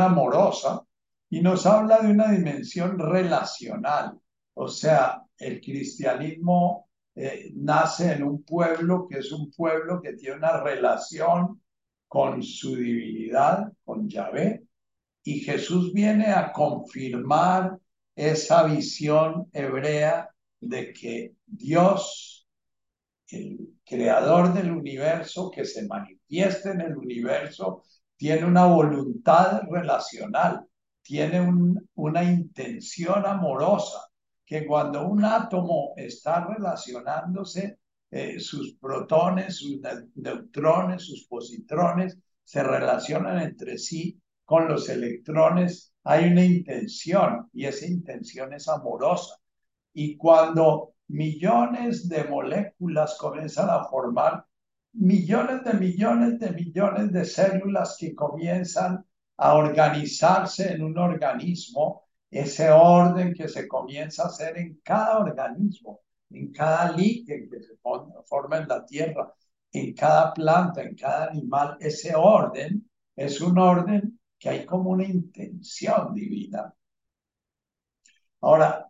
[0.00, 0.82] amorosa,
[1.30, 4.18] y nos habla de una dimensión relacional.
[4.54, 10.36] O sea, el cristianismo eh, nace en un pueblo que es un pueblo que tiene
[10.36, 11.60] una relación
[12.08, 14.64] con su divinidad, con Yahvé,
[15.24, 17.78] y Jesús viene a confirmar
[18.14, 20.28] esa visión hebrea
[20.60, 22.46] de que Dios,
[23.28, 27.82] el creador del universo, que se manifiesta en el universo,
[28.24, 30.66] tiene una voluntad relacional,
[31.02, 31.46] tiene
[31.94, 33.98] una intención amorosa
[34.46, 39.78] que cuando un átomo está relacionándose, eh, sus protones, sus
[40.14, 47.84] neutrones, sus positrones se relacionan entre sí con los electrones, hay una intención y esa
[47.84, 49.34] intención es amorosa.
[49.92, 54.46] Y cuando millones de moléculas comienzan a formar
[54.94, 59.04] millones de millones de millones de células que comienzan
[59.36, 66.00] a organizarse en un organismo, ese orden que se comienza a hacer en cada organismo,
[66.30, 67.76] en cada líquen que se
[68.26, 69.32] forma en la tierra,
[69.72, 75.04] en cada planta, en cada animal, ese orden es un orden que hay como una
[75.04, 76.72] intención divina.
[78.40, 78.88] Ahora,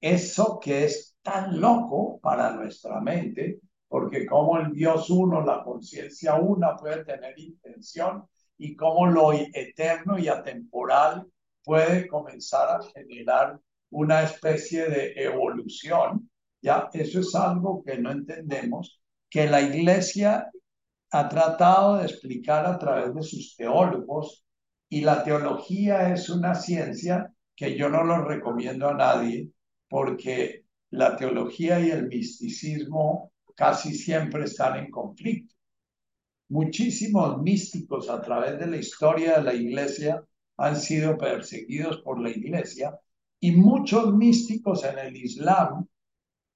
[0.00, 6.34] eso que es tan loco para nuestra mente, porque como el Dios uno, la conciencia
[6.34, 8.24] una puede tener intención
[8.58, 11.26] y como lo eterno y atemporal
[11.64, 13.58] puede comenzar a generar
[13.90, 20.50] una especie de evolución, ya eso es algo que no entendemos, que la iglesia
[21.10, 24.44] ha tratado de explicar a través de sus teólogos
[24.88, 29.50] y la teología es una ciencia que yo no lo recomiendo a nadie
[29.88, 35.56] porque la teología y el misticismo casi siempre están en conflicto.
[36.48, 40.24] Muchísimos místicos a través de la historia de la iglesia
[40.56, 42.96] han sido perseguidos por la iglesia
[43.40, 45.88] y muchos místicos en el Islam,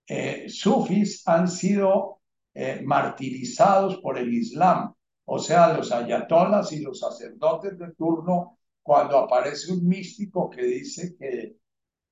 [0.06, 2.20] eh, sufis, han sido
[2.54, 4.94] eh, martirizados por el Islam.
[5.24, 11.16] O sea, los ayatolas y los sacerdotes de turno, cuando aparece un místico que dice
[11.18, 11.56] que,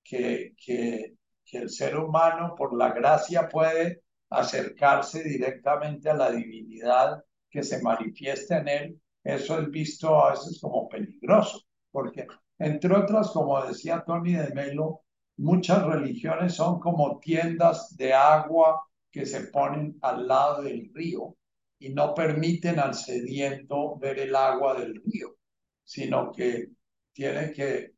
[0.03, 1.15] que, que,
[1.45, 7.83] que el ser humano por la gracia puede acercarse directamente a la divinidad que se
[7.83, 11.61] manifiesta en él, eso es visto a veces como peligroso
[11.91, 12.27] porque
[12.59, 15.03] entre otras, como decía Tony de Melo,
[15.39, 21.37] muchas religiones son como tiendas de agua que se ponen al lado del río
[21.79, 25.37] y no permiten al sediento ver el agua del río,
[25.85, 26.69] sino que
[27.13, 27.95] tiene que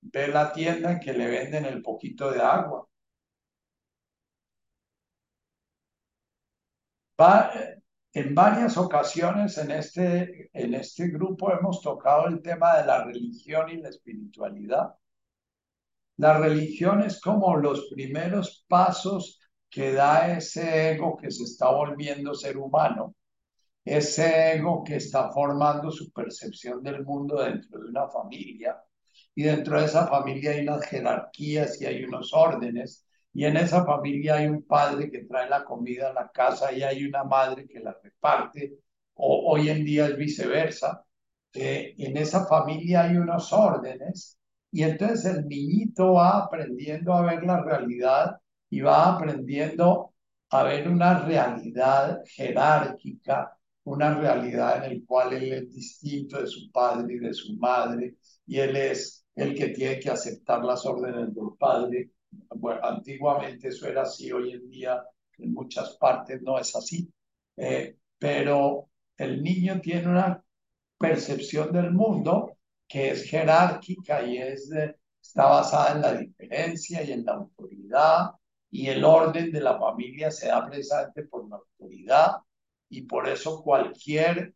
[0.00, 2.86] ver la tienda en que le venden el poquito de agua.
[8.12, 13.70] En varias ocasiones en este, en este grupo hemos tocado el tema de la religión
[13.70, 14.94] y la espiritualidad.
[16.18, 22.34] La religión es como los primeros pasos que da ese ego que se está volviendo
[22.34, 23.14] ser humano,
[23.84, 28.82] ese ego que está formando su percepción del mundo dentro de una familia.
[29.34, 33.06] Y dentro de esa familia hay unas jerarquías y hay unos órdenes.
[33.34, 36.82] Y en esa familia hay un padre que trae la comida a la casa y
[36.82, 38.78] hay una madre que la reparte.
[39.14, 41.04] O hoy en día es viceversa.
[41.54, 44.38] En esa familia hay unos órdenes
[44.70, 50.14] y entonces el niñito va aprendiendo a ver la realidad y va aprendiendo
[50.50, 56.70] a ver una realidad jerárquica, una realidad en la cual él es distinto de su
[56.70, 58.16] padre y de su madre,
[58.46, 62.10] y él es el que tiene que aceptar las órdenes del padre.
[62.54, 65.02] Bueno, antiguamente eso era así, hoy en día
[65.38, 67.10] en muchas partes no es así,
[67.56, 70.42] eh, pero el niño tiene una
[70.98, 72.56] percepción del mundo
[72.86, 74.70] que es jerárquica y es
[75.22, 78.32] está basada en la diferencia y en la autoridad
[78.70, 82.38] y el orden de la familia se da precisamente por la autoridad
[82.88, 84.54] y por eso cualquier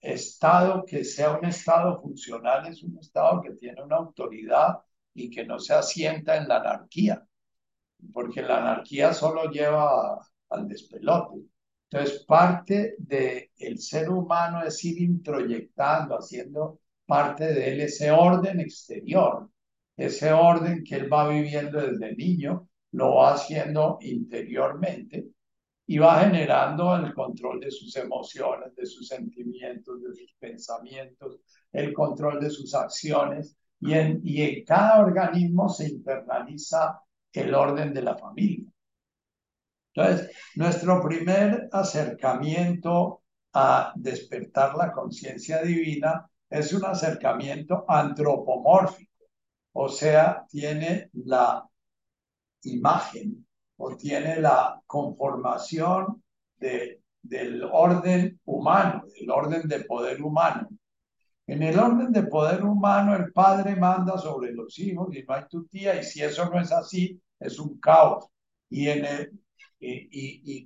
[0.00, 4.78] estado que sea un estado funcional es un estado que tiene una autoridad
[5.14, 7.24] y que no se asienta en la anarquía,
[8.12, 10.18] porque la anarquía solo lleva
[10.50, 11.40] al despelote.
[11.90, 18.60] Entonces, parte del el ser humano es ir introyectando, haciendo parte de él ese orden
[18.60, 19.48] exterior,
[19.96, 25.26] ese orden que él va viviendo desde niño, lo va haciendo interiormente
[25.86, 31.40] y va generando el control de sus emociones, de sus sentimientos, de sus pensamientos,
[31.72, 37.00] el control de sus acciones y en, y en cada organismo se internaliza
[37.32, 38.64] el orden de la familia.
[39.94, 43.22] Entonces, nuestro primer acercamiento
[43.52, 49.26] a despertar la conciencia divina es un acercamiento antropomórfico,
[49.72, 51.64] o sea, tiene la
[52.62, 53.46] imagen
[53.76, 56.22] o tiene la conformación
[56.56, 60.68] de, del orden humano, del orden de poder humano.
[61.46, 65.44] En el orden de poder humano, el padre manda sobre los hijos y no hay
[65.68, 68.26] tía, y si eso no es así, es un caos.
[68.70, 68.90] Y,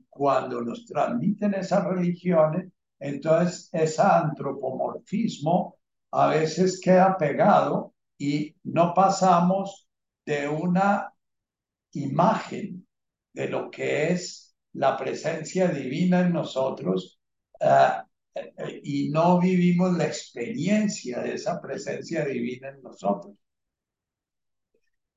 [0.09, 5.77] cuando nos transmiten esas religiones, entonces ese antropomorfismo
[6.13, 9.89] a veces queda pegado y no pasamos
[10.25, 11.13] de una
[11.93, 12.87] imagen
[13.33, 17.21] de lo que es la presencia divina en nosotros
[17.61, 17.89] eh,
[18.83, 23.35] y no vivimos la experiencia de esa presencia divina en nosotros.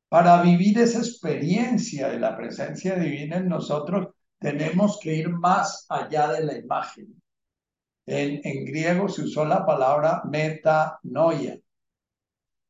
[0.09, 4.09] Para vivir esa experiencia de la presencia divina en nosotros,
[4.39, 7.22] tenemos que ir más allá de la imagen.
[8.05, 11.57] En, en griego se usó la palabra metanoia.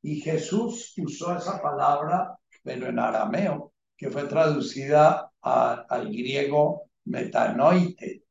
[0.04, 8.24] Y Jesús usó esa palabra, pero en arameo, que fue traducida al griego metanoite.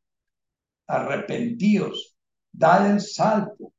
[0.91, 2.16] Arrepentíos,
[2.51, 3.72] dar el salto.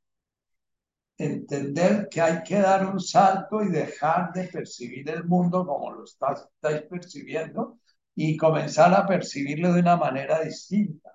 [1.18, 6.06] Entender que hay que dar un salto y dejar de percibir el mundo como lo
[6.06, 7.80] estáis percibiendo
[8.16, 11.12] y comenzar a percibirlo de una manera distinta.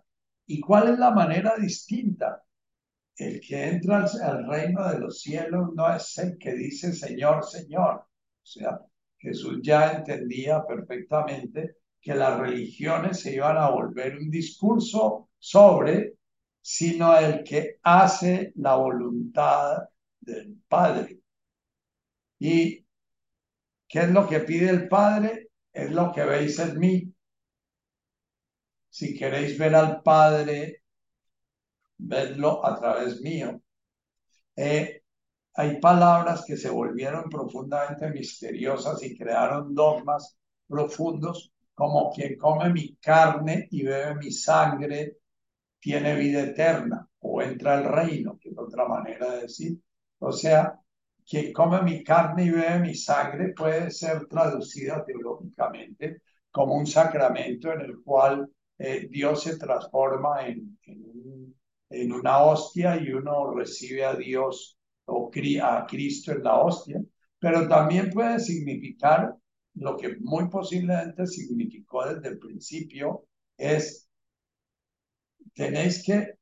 [0.46, 2.42] ¿Y cuál es la manera distinta?
[3.16, 7.94] El que entra al, reino de los cielos no es el que dice Señor, Señor.
[7.96, 8.78] O sea,
[9.16, 16.16] Jesús ya entendía perfectamente que las religiones se iban a volver un discurso sobre,
[16.60, 19.88] sino el que hace la voluntad
[20.20, 21.20] del Padre.
[22.40, 22.84] ¿Y
[23.86, 25.50] qué es lo que pide el Padre?
[25.72, 27.14] Es lo que veis en mí.
[28.90, 30.82] Si queréis ver al Padre,
[31.98, 33.62] vedlo a través mío.
[34.56, 35.02] Eh,
[35.54, 40.36] hay palabras que se volvieron profundamente misteriosas y crearon dogmas
[40.66, 45.18] profundos, como quien come mi carne y bebe mi sangre
[45.86, 49.78] tiene vida eterna o entra al reino, que es otra manera de decir.
[50.18, 50.80] O sea,
[51.24, 57.72] quien come mi carne y bebe mi sangre puede ser traducida teológicamente como un sacramento
[57.72, 60.76] en el cual eh, Dios se transforma en,
[61.90, 65.30] en, una hostia y uno recibe a Dios o
[65.62, 67.00] a Cristo en la hostia,
[67.38, 69.36] pero también puede significar
[69.74, 74.05] lo que muy posiblemente significó desde el principio es,
[75.56, 76.34] tenéis que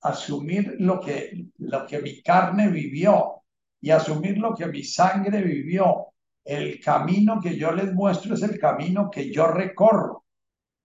[0.00, 3.42] asumir lo que, lo que mi carne vivió
[3.80, 6.06] y asumir lo que mi sangre vivió.
[6.44, 10.24] El camino que yo les muestro es el camino que yo recorro.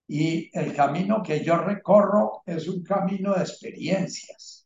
[0.08, 4.66] Y el camino que yo recorro es un camino de experiencias.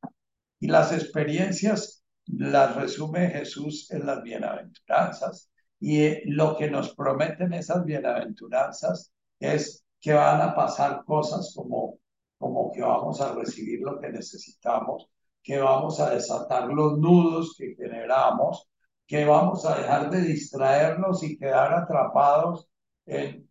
[0.59, 5.51] Y las experiencias las resume Jesús en las bienaventuranzas.
[5.79, 11.99] Y lo que nos prometen esas bienaventuranzas es que van a pasar cosas como,
[12.37, 15.09] como que vamos a recibir lo que necesitamos,
[15.43, 18.67] que vamos a desatar los nudos que generamos,
[19.07, 22.67] que vamos a dejar de distraernos y quedar atrapados
[23.05, 23.47] en...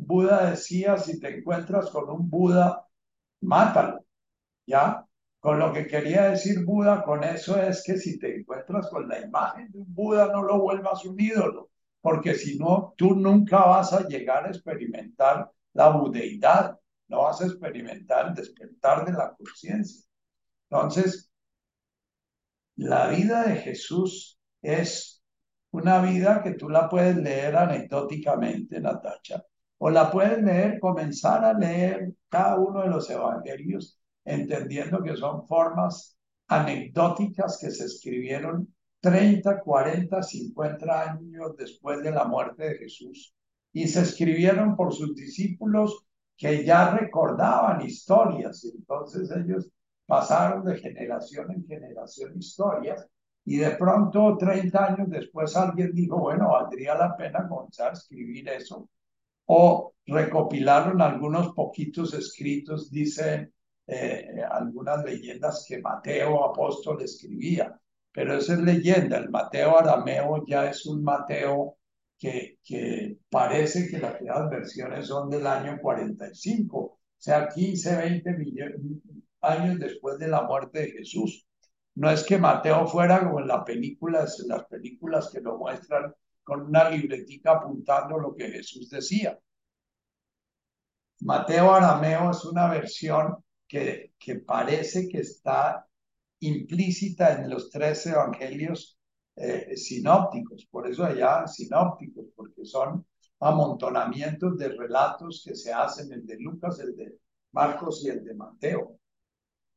[0.00, 2.84] Buda decía, si te encuentras con un Buda,
[3.42, 4.04] mátalo,
[4.66, 5.04] ¿ya?
[5.40, 9.20] Con lo que quería decir Buda con eso es que si te encuentras con la
[9.20, 13.92] imagen de un Buda, no lo vuelvas un ídolo, porque si no, tú nunca vas
[13.92, 16.78] a llegar a experimentar la budeidad,
[17.08, 20.04] no vas a experimentar el despertar de la conciencia.
[20.70, 21.30] Entonces,
[22.76, 25.22] la vida de Jesús es
[25.70, 29.44] una vida que tú la puedes leer anecdóticamente, Natacha,
[29.78, 35.46] o la puedes leer, comenzar a leer cada uno de los evangelios entendiendo que son
[35.46, 36.16] formas
[36.48, 43.34] anecdóticas que se escribieron 30, 40, 50 años después de la muerte de Jesús
[43.72, 46.07] y se escribieron por sus discípulos
[46.38, 48.64] que ya recordaban historias.
[48.64, 49.68] Entonces ellos
[50.06, 53.06] pasaron de generación en generación historias
[53.44, 58.48] y de pronto 30 años después alguien dijo, bueno, valdría la pena comenzar a escribir
[58.48, 58.88] eso.
[59.46, 63.52] O recopilaron algunos poquitos escritos, dicen
[63.86, 67.74] eh, algunas leyendas que Mateo apóstol escribía,
[68.12, 71.77] pero esa es leyenda, el Mateo arameo ya es un Mateo
[72.18, 78.32] que, que parece que las primeras versiones son del año 45, o sea, 15, 20
[78.32, 78.80] millones,
[79.40, 81.46] años después de la muerte de Jesús.
[81.94, 86.12] No es que Mateo fuera como en las películas, en las películas que lo muestran
[86.42, 89.38] con una libretica apuntando lo que Jesús decía.
[91.20, 95.86] Mateo arameo es una versión que, que parece que está
[96.40, 98.97] implícita en los tres evangelios
[99.40, 103.04] eh, sinópticos, por eso allá sinópticos, porque son
[103.40, 107.18] amontonamientos de relatos que se hacen, el de Lucas, el de
[107.52, 108.98] Marcos y el de Mateo.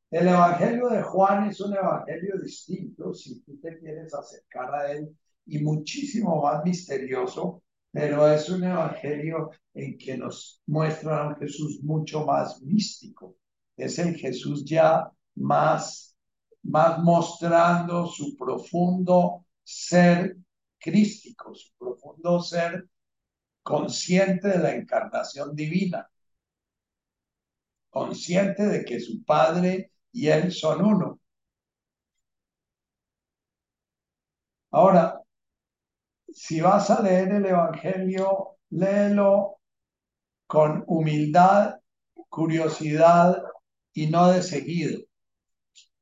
[0.10, 5.16] El Evangelio de Juan es un evangelio distinto, si tú te quieres acercar a él,
[5.46, 11.82] y muchísimo más misterioso, pero es un evangelio en que nos muestra a un Jesús
[11.84, 13.36] mucho más místico
[13.82, 16.16] es el Jesús ya más,
[16.64, 20.38] más mostrando su profundo ser
[20.80, 22.88] crístico, su profundo ser
[23.64, 26.10] consciente de la encarnación divina,
[27.90, 31.20] consciente de que su Padre y Él son uno.
[34.72, 35.22] Ahora,
[36.34, 39.60] si vas a leer el Evangelio, léelo
[40.48, 41.76] con humildad,
[42.30, 43.44] curiosidad
[43.94, 45.02] y no de seguido.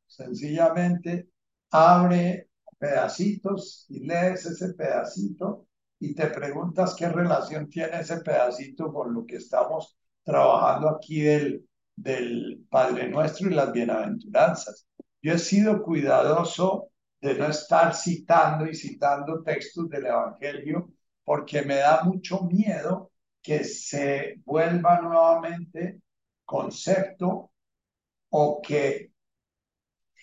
[0.06, 1.30] Sencillamente
[1.72, 2.49] abre
[2.80, 5.68] pedacitos y lees ese pedacito
[6.00, 11.68] y te preguntas qué relación tiene ese pedacito con lo que estamos trabajando aquí del,
[11.96, 14.88] del Padre Nuestro y las bienaventuranzas.
[15.22, 16.90] Yo he sido cuidadoso
[17.22, 20.90] de no estar citando y citando textos del Evangelio
[21.24, 23.12] porque me da mucho miedo
[23.42, 26.02] que se vuelva nuevamente
[26.46, 27.52] concepto
[28.30, 29.12] o que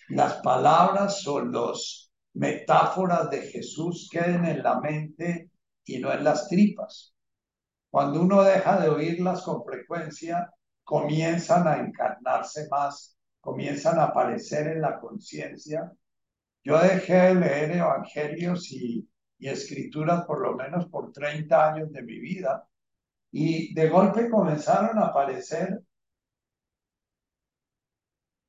[0.09, 5.49] las palabras o las metáforas de Jesús queden en la mente
[5.85, 7.15] y no en las tripas.
[7.89, 10.51] Cuando uno deja de oírlas con frecuencia,
[10.83, 15.91] comienzan a encarnarse más, comienzan a aparecer en la conciencia.
[16.63, 19.09] Yo dejé de leer evangelios y,
[19.39, 22.67] y escrituras por lo menos por 30 años de mi vida
[23.31, 25.81] y de golpe comenzaron a aparecer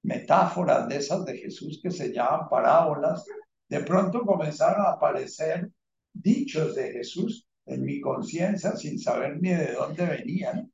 [0.03, 3.25] metáforas de esas de Jesús que se llaman parábolas,
[3.69, 5.71] de pronto comenzaron a aparecer
[6.13, 10.73] dichos de Jesús en mi conciencia sin saber ni de dónde venían.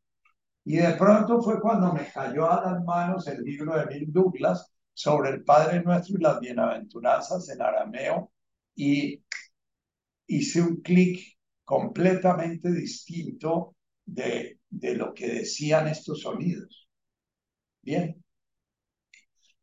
[0.64, 4.72] Y de pronto fue cuando me cayó a las manos el libro de Bill Douglas
[4.92, 8.32] sobre el Padre Nuestro y las bienaventuranzas en arameo
[8.76, 9.22] y
[10.26, 16.88] hice un clic completamente distinto de, de lo que decían estos sonidos.
[17.82, 18.23] Bien,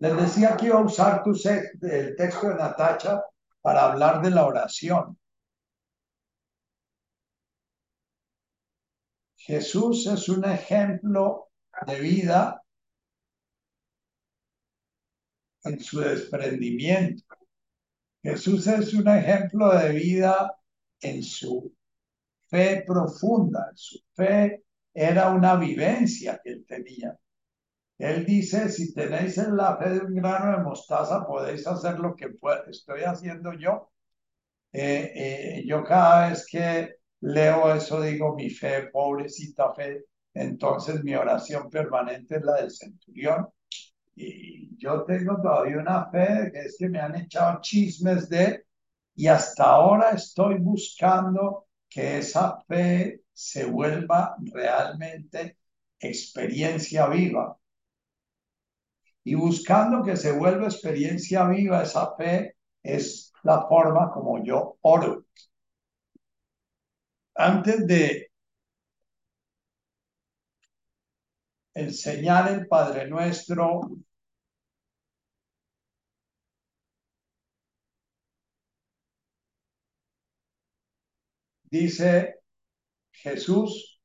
[0.01, 3.23] les decía que iba a usar tu el texto de Natacha
[3.61, 5.15] para hablar de la oración.
[9.37, 11.51] Jesús es un ejemplo
[11.85, 12.63] de vida
[15.65, 17.23] en su desprendimiento.
[18.23, 20.51] Jesús es un ejemplo de vida
[20.99, 21.75] en su
[22.49, 23.71] fe profunda.
[23.75, 24.63] Su fe
[24.95, 27.15] era una vivencia que él tenía.
[28.01, 32.31] Él dice, si tenéis la fe de un grano de mostaza, podéis hacer lo que
[32.67, 33.91] estoy haciendo yo.
[34.73, 41.13] Eh, eh, yo cada vez que leo eso digo, mi fe, pobrecita fe, entonces mi
[41.13, 43.47] oración permanente es la del centurión.
[44.15, 48.65] Y yo tengo todavía una fe que es que me han echado chismes de,
[49.15, 55.57] y hasta ahora estoy buscando que esa fe se vuelva realmente
[55.99, 57.57] experiencia viva.
[59.23, 65.25] Y buscando que se vuelva experiencia viva esa fe es la forma como yo oro.
[67.35, 68.31] Antes de
[71.73, 73.81] enseñar el Padre Nuestro,
[81.71, 82.35] dice
[83.11, 83.99] Jesús,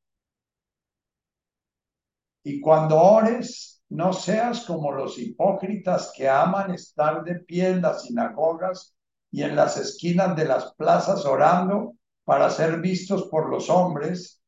[2.45, 8.03] y cuando ores, no seas como los hipócritas que aman estar de pie en las
[8.03, 8.95] sinagogas
[9.31, 14.43] y en las esquinas de las plazas orando para ser vistos por los hombres.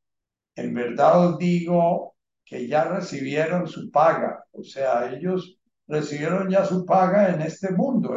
[0.55, 6.85] En verdad os digo que ya recibieron su paga, o sea, ellos recibieron ya su
[6.85, 8.15] paga en este mundo.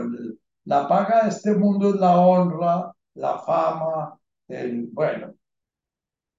[0.64, 4.18] La paga de este mundo es la honra, la fama,
[4.49, 5.35] el, bueno,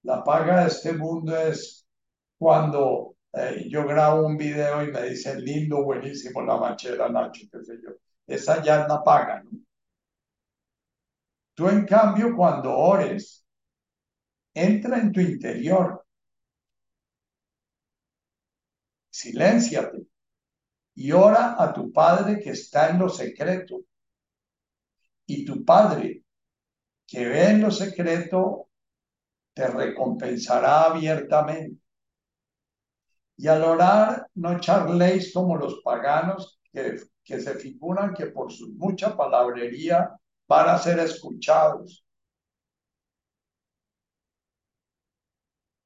[0.03, 1.85] la paga de este mundo es
[2.37, 7.63] cuando eh, yo grabo un video y me dicen lindo, buenísimo, la manchera, Nacho, qué
[7.63, 7.91] sé yo.
[8.27, 9.43] Esa ya la paga.
[11.55, 13.45] Tú, en cambio, cuando ores,
[14.53, 16.05] entra en tu interior,
[19.09, 20.07] silénciate
[20.95, 23.81] y ora a tu Padre que está en lo secreto.
[25.25, 26.23] Y tu Padre
[27.07, 28.69] que ve en lo secreto
[29.53, 31.82] te recompensará abiertamente.
[33.37, 38.73] Y al orar, no charléis como los paganos que, que se figuran que por su
[38.73, 40.11] mucha palabrería
[40.47, 42.05] van a ser escuchados.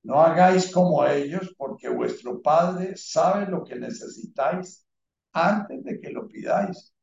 [0.04, 4.86] No hagáis como ellos, porque vuestro Padre sabe lo que necesitáis
[5.34, 6.94] antes de que lo pidáis.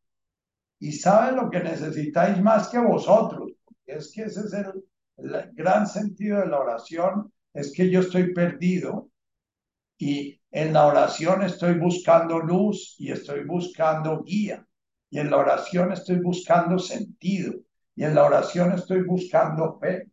[0.78, 4.84] Y sabe lo que necesitáis más que vosotros, porque es que ese es el,
[5.18, 9.10] el gran sentido de la oración, es que yo estoy perdido
[9.98, 14.66] y en la oración estoy buscando luz y estoy buscando guía.
[15.10, 17.54] Y en la oración estoy buscando sentido.
[17.94, 20.10] Y en la oración estoy buscando fe.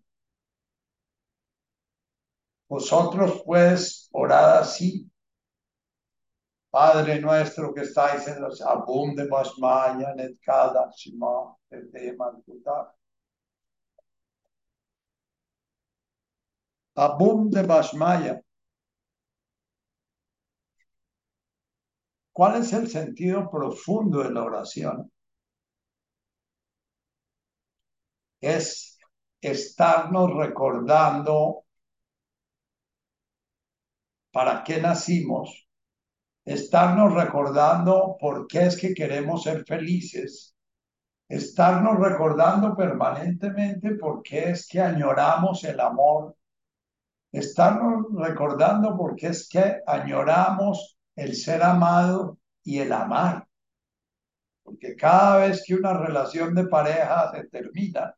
[2.68, 5.12] Vosotros puedes orar así.
[6.70, 11.58] Padre nuestro que estáis en los abunde basmaya netkada shima
[16.96, 18.42] Abunde basmaya.
[22.34, 25.12] ¿Cuál es el sentido profundo de la oración?
[28.40, 28.98] Es
[29.42, 31.66] estarnos recordando
[34.32, 35.68] para qué nacimos,
[36.46, 40.56] estarnos recordando por qué es que queremos ser felices,
[41.28, 46.36] estarnos recordando permanentemente por qué es que añoramos el amor,
[47.32, 53.48] estarnos recordando por qué es que añoramos el ser amado y el amar.
[54.64, 58.16] Porque cada vez que una relación de pareja se termina,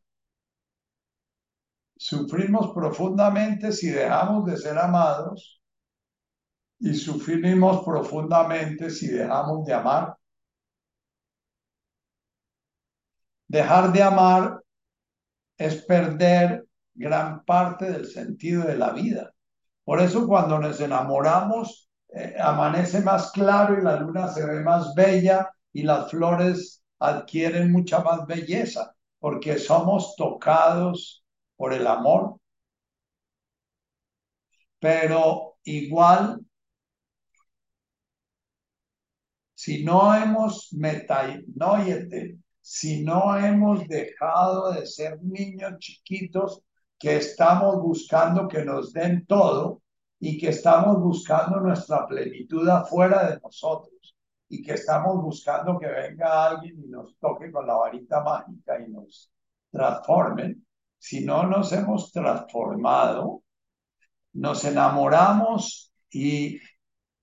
[1.96, 5.62] sufrimos profundamente si dejamos de ser amados
[6.80, 10.18] y sufrimos profundamente si dejamos de amar.
[13.48, 14.64] Dejar de amar
[15.58, 19.34] es perder gran parte del sentido de la vida.
[19.84, 24.94] Por eso cuando nos enamoramos eh, amanece más claro y la luna se ve más
[24.96, 31.24] bella y las flores adquieren mucha más belleza, porque somos tocados
[31.56, 32.38] por el amor.
[34.80, 36.40] Pero igual,
[39.56, 46.62] si no hemos metanoyete, si no hemos dejado de ser niños chiquitos
[47.00, 49.83] que estamos buscando que nos den todo,
[50.26, 54.16] y que estamos buscando nuestra plenitud afuera de nosotros
[54.48, 58.90] y que estamos buscando que venga alguien y nos toque con la varita mágica y
[58.90, 59.30] nos
[59.70, 60.56] transforme.
[60.98, 63.44] Si no nos hemos transformado,
[64.32, 66.58] nos enamoramos y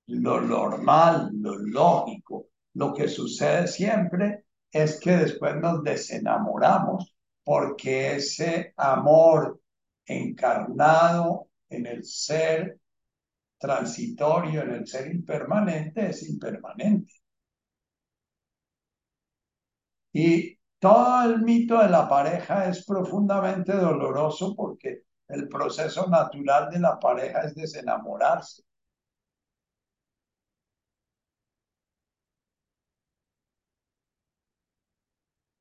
[0.08, 8.74] lo normal, lo lógico, lo que sucede siempre es que después nos desenamoramos porque ese
[8.76, 9.58] amor
[10.04, 12.79] encarnado en el ser
[13.60, 17.14] transitorio, en el ser impermanente, es impermanente.
[20.12, 26.78] Y todo el mito de la pareja es profundamente doloroso porque el proceso natural de
[26.80, 28.62] la pareja es desenamorarse.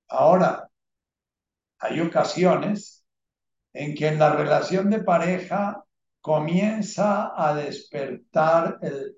[0.09, 0.69] Ahora,
[1.79, 3.05] hay ocasiones
[3.73, 5.83] en que en la relación de pareja
[6.21, 9.15] comienza a despertar el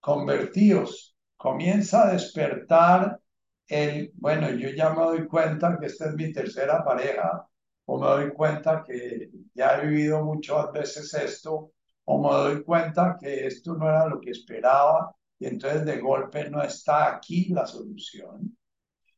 [0.00, 3.20] convertidos, comienza a despertar
[3.66, 7.46] el, bueno, yo ya me doy cuenta que esta es mi tercera pareja,
[7.84, 11.72] o me doy cuenta que ya he vivido muchas veces esto,
[12.04, 16.48] o me doy cuenta que esto no era lo que esperaba, y entonces de golpe
[16.50, 18.56] no está aquí la solución.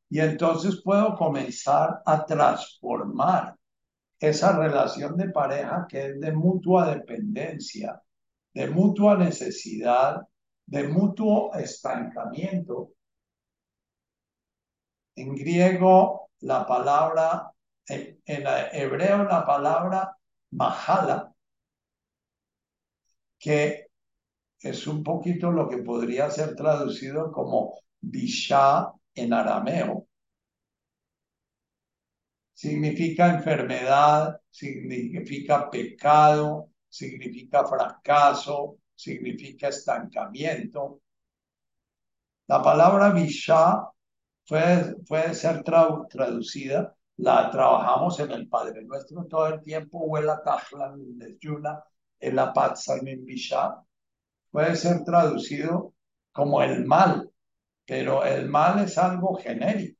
[0.08, 3.54] Y entonces puedo comenzar a transformar
[4.20, 8.00] esa relación de pareja que es de mutua dependencia,
[8.52, 10.20] de mutua necesidad,
[10.66, 12.92] de mutuo estancamiento.
[15.16, 17.50] En griego la palabra,
[17.86, 18.20] en,
[18.72, 20.16] hebreo la palabra
[20.52, 21.34] mahala,
[23.38, 23.86] que
[24.60, 30.09] es un poquito lo que podría ser traducido como bisha en arameo.
[32.60, 41.00] Significa enfermedad, significa pecado, significa fracaso, significa estancamiento.
[42.48, 43.88] La palabra Bisha
[44.46, 51.18] puede, puede ser traducida, la trabajamos en el Padre Nuestro todo el tiempo, huela tajlan
[51.40, 51.82] yuna,
[52.18, 53.82] el apatsalmin Bisha,
[54.50, 55.94] puede ser traducido
[56.30, 57.30] como el mal,
[57.86, 59.99] pero el mal es algo genérico.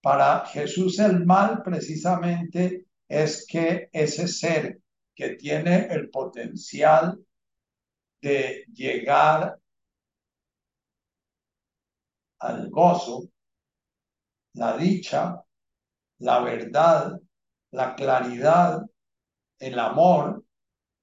[0.00, 4.80] Para Jesús el mal precisamente es que ese ser
[5.14, 7.18] que tiene el potencial
[8.20, 9.58] de llegar
[12.40, 13.28] al gozo,
[14.54, 15.42] la dicha,
[16.18, 17.20] la verdad,
[17.72, 18.82] la claridad,
[19.58, 20.44] el amor,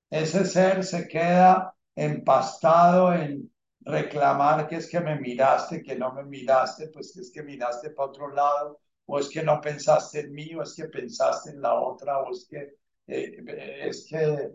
[0.10, 6.24] ese ser se queda empastado en reclamar que es que me miraste, que no me
[6.24, 10.34] miraste, pues que es que miraste para otro lado, o es que no pensaste en
[10.34, 12.76] mí, o es que pensaste en la otra, o es que,
[13.08, 14.52] eh, es que,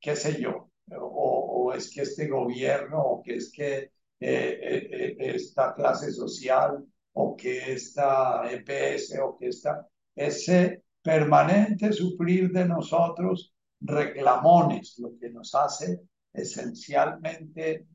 [0.00, 5.74] qué sé yo, o, es que este gobierno, o que es que eh, eh, esta
[5.74, 14.98] clase social, o que esta EPS, o que esta, ese permanente sufrir de nosotros reclamones,
[14.98, 16.00] lo que nos hace
[16.32, 17.86] esencialmente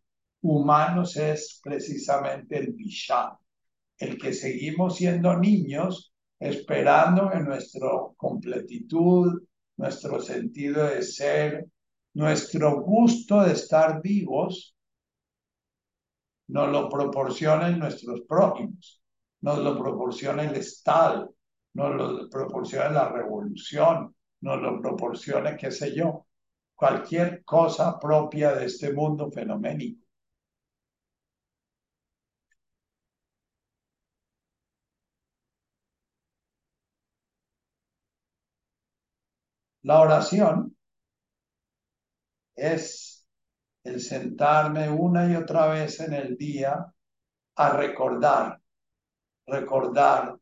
[0.42, 3.38] humanos es precisamente el Bishá,
[4.04, 9.44] el que seguimos siendo niños esperando en nuestra completitud,
[9.78, 11.66] nuestro sentido de ser,
[12.14, 14.76] nuestro gusto de estar vivos,
[16.48, 19.02] nos lo proporcionen nuestros prójimos,
[19.42, 21.34] nos lo proporciona el Estado,
[21.74, 26.28] nos lo proporciona la revolución, nos lo proporciona, qué sé yo,
[26.76, 30.03] cualquier cosa propia de este mundo fenoménico.
[39.84, 40.78] La oración
[42.56, 43.28] es
[43.84, 46.94] el sentarme una y otra vez en el día
[47.56, 48.62] a recordar,
[49.46, 50.38] recordar,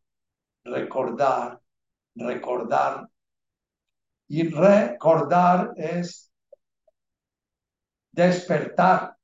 [0.64, 1.60] recordar,
[2.16, 3.10] recordar.
[4.28, 6.32] Y recordar es
[8.12, 9.18] despertar.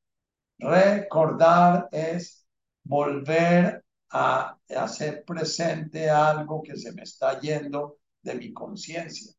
[0.57, 2.43] Recordar es
[2.83, 9.36] volver a hacer presente algo que se me está yendo de mi conciencia.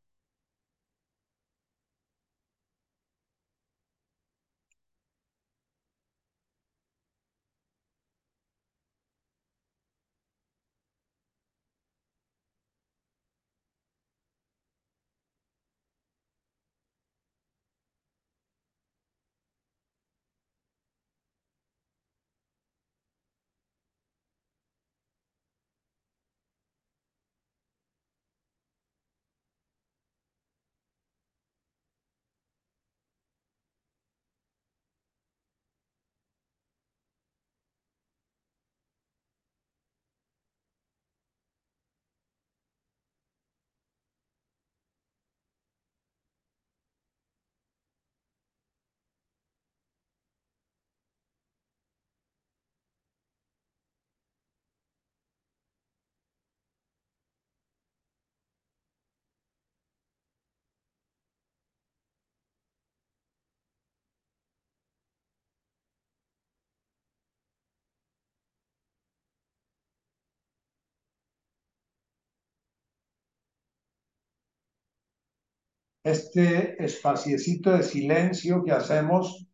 [76.03, 79.47] Este espaciecito de silencio que hacemos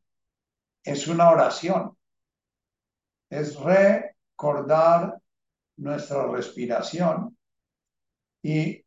[0.83, 1.97] es una oración.
[3.31, 5.19] Es recordar
[5.77, 7.37] nuestra respiración
[8.43, 8.85] y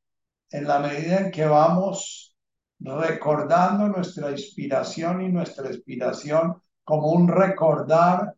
[0.52, 2.36] en la medida en que vamos
[2.80, 8.36] recordando nuestra inspiración y nuestra expiración como un recordar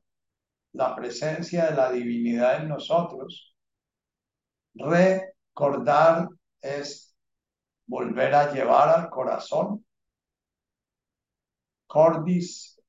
[0.73, 3.55] la presencia de la divinidad en nosotros,
[4.73, 6.29] recordar
[6.61, 7.08] es
[7.89, 9.85] volver a llevar al corazón.
[11.87, 12.79] Cordis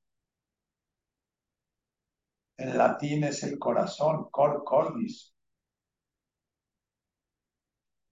[2.57, 5.33] en latín es el corazón, cor cordis.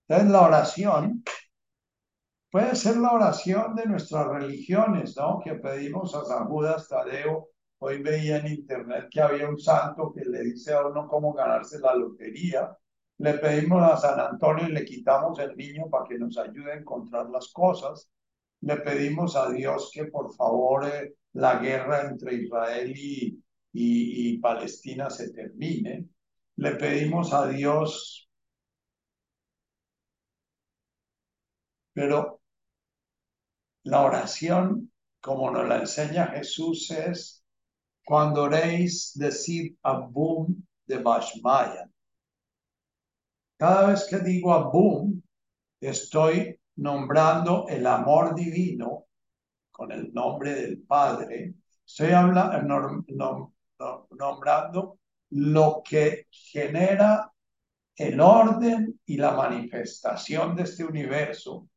[0.08, 1.24] Entonces la oración
[2.52, 5.40] puede ser la oración de nuestras religiones, ¿no?
[5.44, 7.50] Que pedimos a San Judas Tadeo.
[7.78, 11.80] Hoy veía en internet que había un santo que le dice a uno cómo ganarse
[11.80, 12.76] la lotería.
[13.20, 16.78] Le pedimos a San Antonio y le quitamos el niño para que nos ayude a
[16.78, 18.10] encontrar las cosas.
[18.62, 23.42] Le pedimos a Dios que por favor eh, la guerra entre Israel y,
[23.74, 26.06] y, Palestina se termine.
[26.56, 28.30] Le pedimos a Dios
[31.94, 32.40] pero
[33.84, 37.44] la oración, como nos la enseña Jesús, es
[38.06, 41.90] cuando oréis, decir Abum de Bashmaya.
[43.60, 45.22] Cada vez que digo Abum,
[45.82, 49.08] estoy nombrando el amor divino
[49.70, 51.56] con el nombre del Padre.
[51.86, 53.04] Estoy hablando,
[54.12, 55.00] nombrando
[55.32, 57.32] lo que genera
[57.98, 61.68] el orden y la manifestación de este universo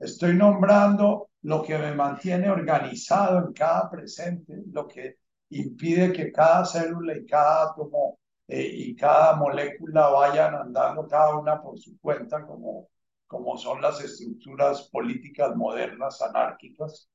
[0.00, 5.16] Estoy nombrando lo que me mantiene organizado en cada presente, lo que
[5.50, 8.18] impide que cada célula y cada átomo
[8.50, 12.88] eh, y cada molécula vayan andando cada una por su cuenta, como,
[13.28, 17.08] como son las estructuras políticas modernas anárquicas.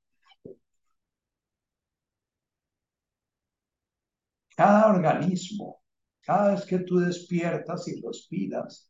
[4.55, 5.81] Cada organismo,
[6.21, 8.89] cada vez que tú despiertas y respiras,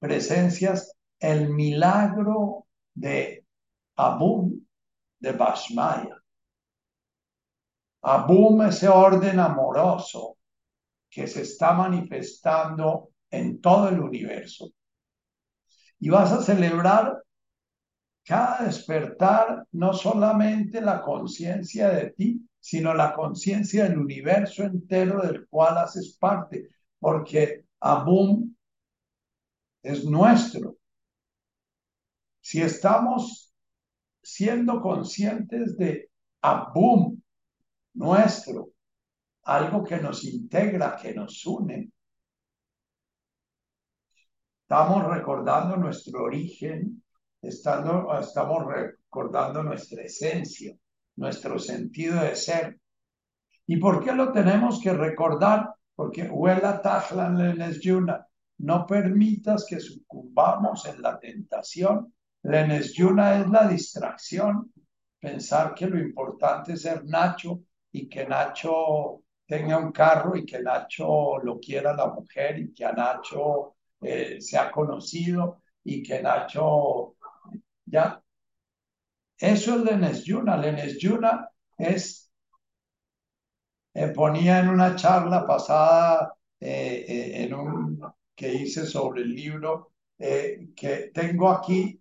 [0.00, 3.46] presencias el milagro de
[3.96, 4.60] Abum
[5.20, 6.16] de Bashmaya.
[8.02, 10.36] Abum, ese orden amoroso
[11.14, 14.72] que se está manifestando en todo el universo.
[16.00, 17.22] Y vas a celebrar
[18.24, 25.46] cada despertar no solamente la conciencia de ti, sino la conciencia del universo entero del
[25.46, 28.52] cual haces parte, porque Abum
[29.84, 30.78] es nuestro.
[32.40, 33.54] Si estamos
[34.20, 36.10] siendo conscientes de
[36.40, 37.22] Abum,
[37.92, 38.73] nuestro,
[39.44, 41.90] algo que nos integra, que nos une,
[44.62, 47.02] estamos recordando nuestro origen,
[47.40, 50.74] estando, estamos recordando nuestra esencia,
[51.16, 52.80] nuestro sentido de ser.
[53.66, 55.74] ¿Y por qué lo tenemos que recordar?
[55.94, 57.38] Porque huela tajlan
[57.80, 58.26] yuna.
[58.58, 62.14] No permitas que sucumbamos en la tentación
[62.44, 64.70] la yuna es la distracción,
[65.18, 70.60] pensar que lo importante es ser Nacho y que Nacho tenga un carro y que
[70.60, 77.16] Nacho lo quiera la mujer y que a Nacho eh, sea conocido y que Nacho
[77.86, 78.22] ya.
[79.38, 80.56] Eso es Lenesyuna.
[80.56, 82.30] Lenesyuna es,
[83.94, 88.00] eh, ponía en una charla pasada eh, en un
[88.34, 92.00] que hice sobre el libro que tengo aquí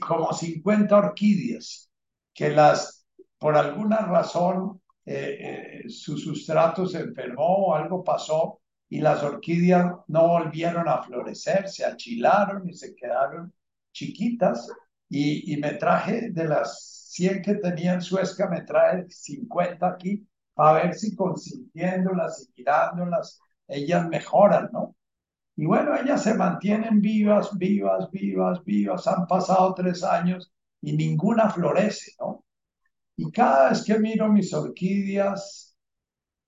[0.00, 1.90] como 50 orquídeas
[2.32, 3.06] que las,
[3.38, 10.28] por alguna razón, eh, eh, su sustrato se enfermó algo pasó y las orquídeas no
[10.28, 13.52] volvieron a florecer, se achilaron y se quedaron
[13.92, 14.68] chiquitas.
[15.08, 20.26] Y, y me traje de las 100 que tenía en Suezca, me traje 50 aquí
[20.54, 24.96] para ver si consintiéndolas y mirándolas, ellas mejoran, ¿no?
[25.56, 29.06] Y bueno, ellas se mantienen vivas, vivas, vivas, vivas.
[29.06, 32.43] Han pasado tres años y ninguna florece, ¿no?
[33.16, 35.76] Y cada vez que miro mis orquídeas,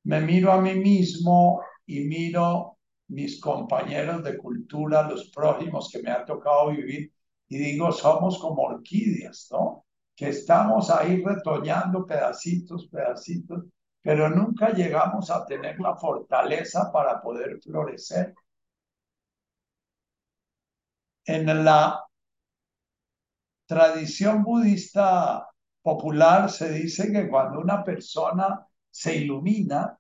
[0.04, 6.10] me miro a mí mismo y miro mis compañeros de cultura, los prójimos que me
[6.10, 7.12] ha tocado vivir,
[7.48, 9.86] y digo, somos como orquídeas, ¿no?
[10.16, 13.64] Que estamos ahí retoñando pedacitos, pedacitos,
[14.02, 18.34] pero nunca llegamos a tener la fortaleza para poder florecer
[21.24, 22.04] en la
[23.66, 25.48] tradición budista
[25.86, 29.96] popular se dice que cuando una persona se ilumina,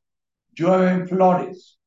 [0.52, 1.78] llueven flores,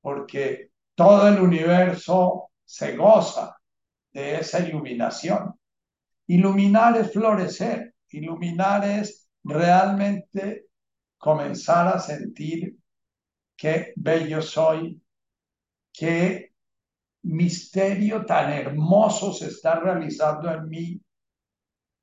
[0.00, 3.56] porque todo el universo se goza
[4.12, 5.54] de esa iluminación.
[6.26, 10.66] Iluminar es florecer, iluminar es realmente
[11.18, 12.76] comenzar a sentir
[13.56, 15.00] qué bello soy,
[15.92, 16.52] qué
[17.22, 21.00] misterio tan hermoso se está realizando en mí,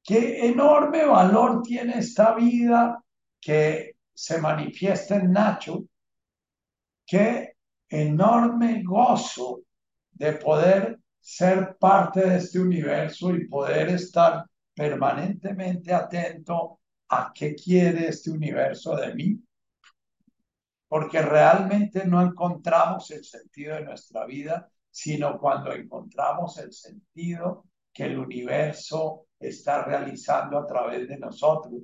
[0.09, 2.99] qué enorme valor tiene esta vida
[3.39, 5.83] que se manifiesta en Nacho,
[7.05, 7.53] qué
[7.87, 9.61] enorme gozo
[10.09, 16.79] de poder ser parte de este universo y poder estar permanentemente atento
[17.09, 19.39] a qué quiere este universo de mí,
[20.87, 28.05] porque realmente no encontramos el sentido de nuestra vida, sino cuando encontramos el sentido que
[28.05, 31.81] el universo está realizando a través de nosotros.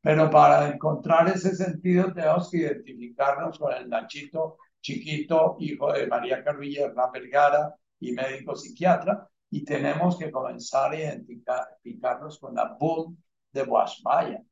[0.00, 6.44] Pero para encontrar ese sentido tenemos que identificarnos con el Nachito chiquito, hijo de María
[6.44, 13.16] Carvilla Hernán Vergara y médico psiquiatra, y tenemos que comenzar a identificarnos con la boom
[13.50, 14.42] de Bashmaya.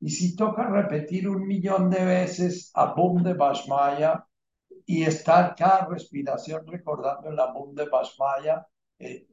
[0.00, 4.26] Y si toca repetir un millón de veces a boom de Bashmaya
[4.84, 8.66] y estar cada respiración recordando la boom de Bashmaya,
[8.98, 9.26] eh,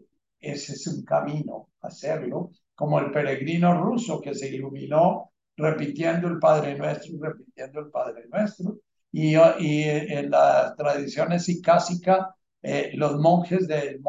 [0.44, 6.76] ese es un camino, hacerlo, como el peregrino ruso que se iluminó repitiendo el Padre
[6.78, 8.78] Nuestro repitiendo el Padre Nuestro.
[9.12, 12.28] Y, y en las tradiciones sicásicas,
[12.64, 14.02] eh, los monjes del,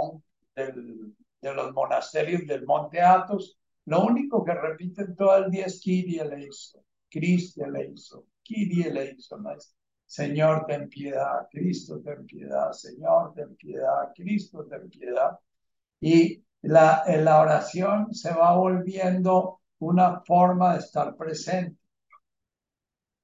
[0.56, 5.80] del, de los monasterios del Monte Athos, lo único que repiten todo el día es
[5.82, 9.44] Kyrie eleison, Cristo eleison, Kyrie eleison.
[10.06, 15.38] Señor, ten piedad, Cristo, ten piedad, Señor, ten piedad, Cristo, ten piedad.
[16.04, 21.78] Y la, la oración se va volviendo una forma de estar presente.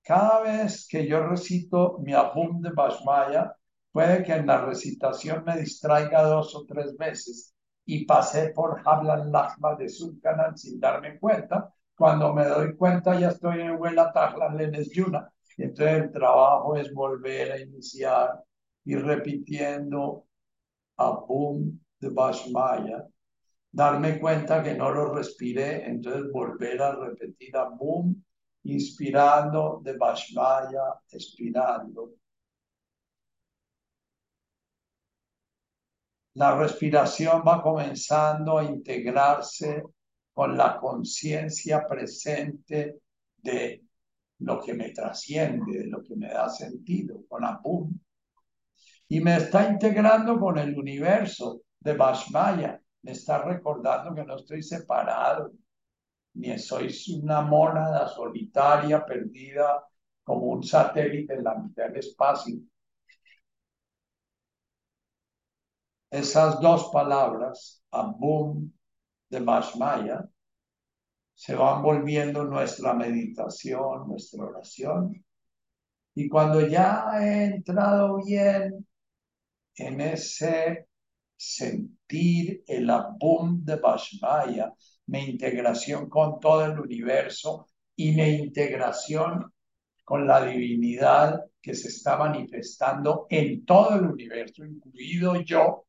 [0.02, 3.54] Cada vez que yo recito mi Abum de Bashmaya,
[3.92, 7.54] puede que en la recitación me distraiga dos o tres veces
[7.84, 11.74] y pasé por Hablan Lachma de Sulcanan sin darme cuenta.
[11.94, 15.30] Cuando me doy cuenta ya estoy en Huela Tajlan Lenes Yuna.
[15.58, 18.42] Entonces el trabajo es volver a iniciar
[18.86, 20.24] y repitiendo
[20.96, 23.06] Abum de Bashmaya
[23.72, 28.24] darme cuenta que no lo respiré, entonces volver a repetir a boom,
[28.64, 32.14] inspirando de Bashmaya, expirando.
[36.34, 39.82] La respiración va comenzando a integrarse
[40.32, 43.00] con la conciencia presente
[43.36, 43.82] de
[44.38, 47.98] lo que me trasciende, de lo que me da sentido, con Abum.
[49.08, 54.62] Y me está integrando con el universo de Bashmaya, me está recordando que no estoy
[54.62, 55.52] separado,
[56.34, 59.84] ni soy una mónada solitaria perdida
[60.22, 62.56] como un satélite en la mitad del espacio.
[66.10, 68.70] Esas dos palabras, Abum
[69.28, 70.28] de Mashmaya,
[71.34, 75.24] se van volviendo nuestra meditación, nuestra oración.
[76.14, 78.86] Y cuando ya he entrado bien
[79.76, 80.89] en ese
[81.40, 84.74] sentir el abum de Bashmaya,
[85.06, 87.66] mi integración con todo el universo
[87.96, 89.50] y mi integración
[90.04, 95.86] con la divinidad que se está manifestando en todo el universo, incluido yo.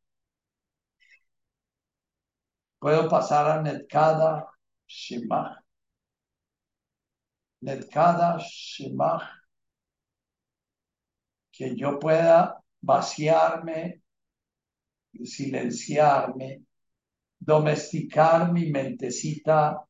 [2.80, 4.48] Puedo pasar a Netkada
[4.88, 5.58] Shemach.
[7.62, 9.24] Netkada Shemach.
[11.52, 14.01] Que yo pueda vaciarme
[15.24, 16.64] silenciarme,
[17.38, 19.86] domesticar mi mentecita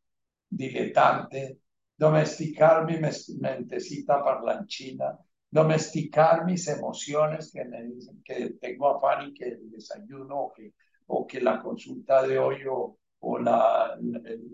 [0.50, 1.60] diletante,
[1.98, 5.18] domesticar mi mentecita parlanchina,
[5.50, 10.74] domesticar mis emociones que me dicen que tengo afán y que el desayuno o que,
[11.08, 12.98] o que la consulta de hoy o,
[13.40, 13.98] la,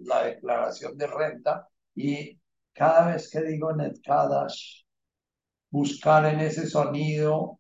[0.04, 1.68] la, declaración de renta.
[1.96, 2.40] Y
[2.74, 4.84] cada vez que digo Netkadash,
[5.70, 7.60] buscar en ese sonido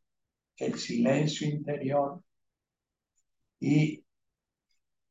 [0.57, 2.21] el silencio interior,
[3.59, 4.03] y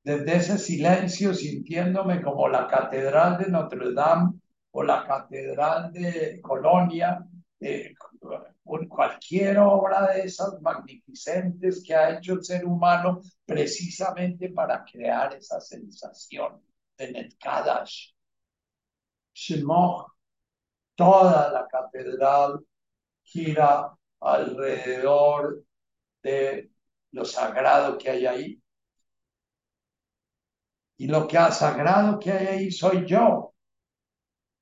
[0.02, 4.34] desde ese silencio sintiéndome como la catedral de Notre Dame
[4.70, 7.26] o la catedral de Colonia,
[7.58, 7.94] eh,
[8.88, 15.60] cualquier obra de esas magnificentes que ha hecho el ser humano precisamente para crear esa
[15.60, 16.62] sensación
[16.96, 18.12] de Netkadash.
[19.34, 20.12] Shimoch,
[20.94, 22.64] toda la catedral
[23.22, 25.62] gira alrededor
[26.22, 26.70] de
[27.16, 28.62] lo sagrado que hay ahí.
[30.98, 33.54] Y lo que ha sagrado que hay ahí soy yo,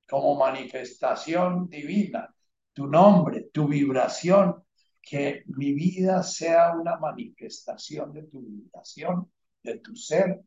[0.07, 2.33] como manifestación divina,
[2.73, 4.63] tu nombre, tu vibración,
[5.01, 9.29] que mi vida sea una manifestación de tu vibración,
[9.61, 10.41] de tu ser.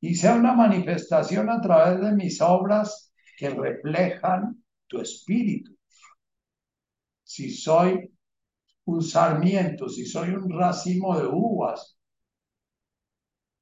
[0.00, 5.76] y sea una manifestación a través de mis obras que reflejan tu espíritu.
[7.22, 8.11] Si soy
[8.86, 11.96] un sarmiento, si soy un racimo de uvas,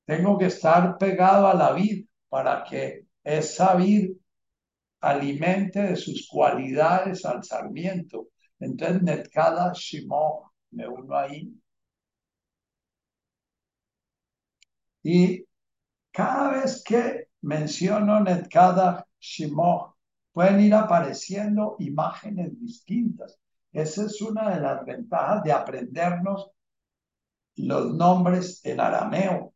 [0.05, 4.11] tengo que estar pegado a la vid para que esa vid
[5.01, 8.29] alimente de sus cualidades al sarmiento.
[8.59, 11.53] Entonces, Netkada Shimo, me uno ahí.
[15.03, 15.45] Y
[16.12, 19.97] cada vez que menciono Netkada Shimo,
[20.33, 23.39] pueden ir apareciendo imágenes distintas.
[23.73, 26.51] Esa es una de las ventajas de aprendernos
[27.57, 29.55] los nombres en arameo,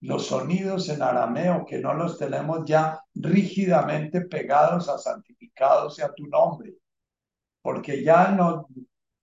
[0.00, 6.12] los sonidos en arameo, que no los tenemos ya rígidamente pegados a santificados y a
[6.12, 6.74] tu nombre,
[7.62, 8.68] porque ya, no,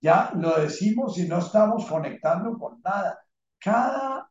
[0.00, 3.18] ya lo decimos y no estamos conectando con nada.
[3.58, 4.30] Cada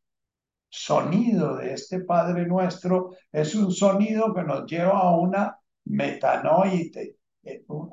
[0.69, 7.16] sonido de este Padre nuestro es un sonido que nos lleva a una metanoite,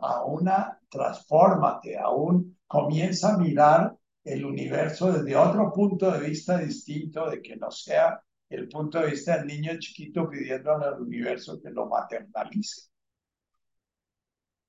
[0.00, 6.59] a una transfórmate, a un comienza a mirar el universo desde otro punto de vista
[6.59, 11.61] distinto de que no sea el punto de vista del niño chiquito pidiendo al universo
[11.61, 12.88] que lo maternalice.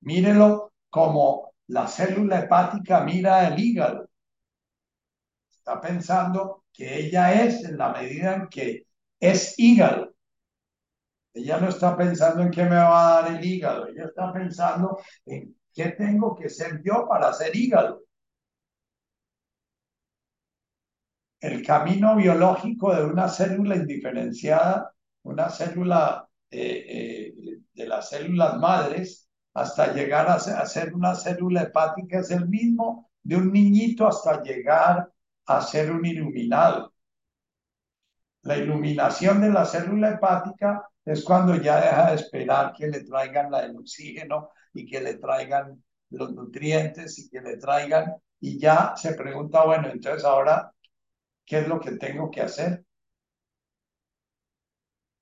[0.00, 4.08] Mírelo como la célula hepática mira el hígado.
[5.50, 8.86] Está pensando que ella es en la medida en que
[9.18, 10.05] es hígado.
[11.36, 14.98] Ella no está pensando en qué me va a dar el hígado, ella está pensando
[15.26, 18.04] en qué tengo que ser yo para ser hígado.
[21.38, 29.28] El camino biológico de una célula indiferenciada, una célula eh, eh, de las células madres,
[29.52, 35.12] hasta llegar a ser una célula hepática es el mismo de un niñito hasta llegar
[35.44, 36.94] a ser un iluminado.
[38.42, 43.50] La iluminación de la célula hepática es cuando ya deja de esperar que le traigan
[43.50, 48.94] la, el oxígeno y que le traigan los nutrientes y que le traigan, y ya
[48.96, 50.72] se pregunta, bueno, entonces ahora,
[51.44, 52.84] ¿qué es lo que tengo que hacer?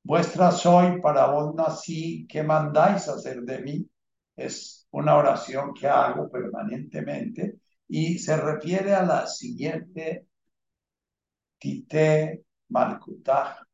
[0.03, 3.91] Vuestra soy, para vos nací, ¿qué mandáis hacer de mí?
[4.37, 7.59] Es una oración que hago permanentemente
[7.89, 10.27] y se refiere a la siguiente
[11.59, 13.65] Tite Malkutaj,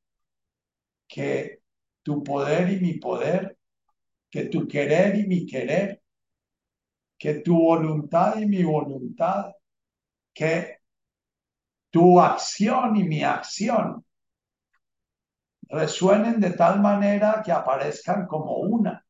[1.09, 1.60] que
[2.03, 3.57] tu poder y mi poder,
[4.31, 6.03] que tu querer y mi querer,
[7.19, 9.53] que tu voluntad y mi voluntad,
[10.33, 10.79] que
[11.91, 14.05] tu acción y mi acción
[15.69, 19.05] resuenen de tal manera que aparezcan como una.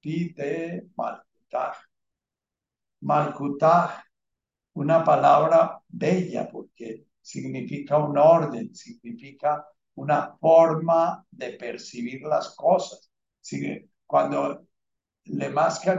[0.00, 1.76] Tite Malkutaj.
[3.00, 3.90] Malkutaj,
[4.74, 9.66] una palabra bella porque significa un orden, significa
[9.96, 13.10] una forma de percibir las cosas.
[14.06, 14.66] Cuando
[15.24, 15.46] le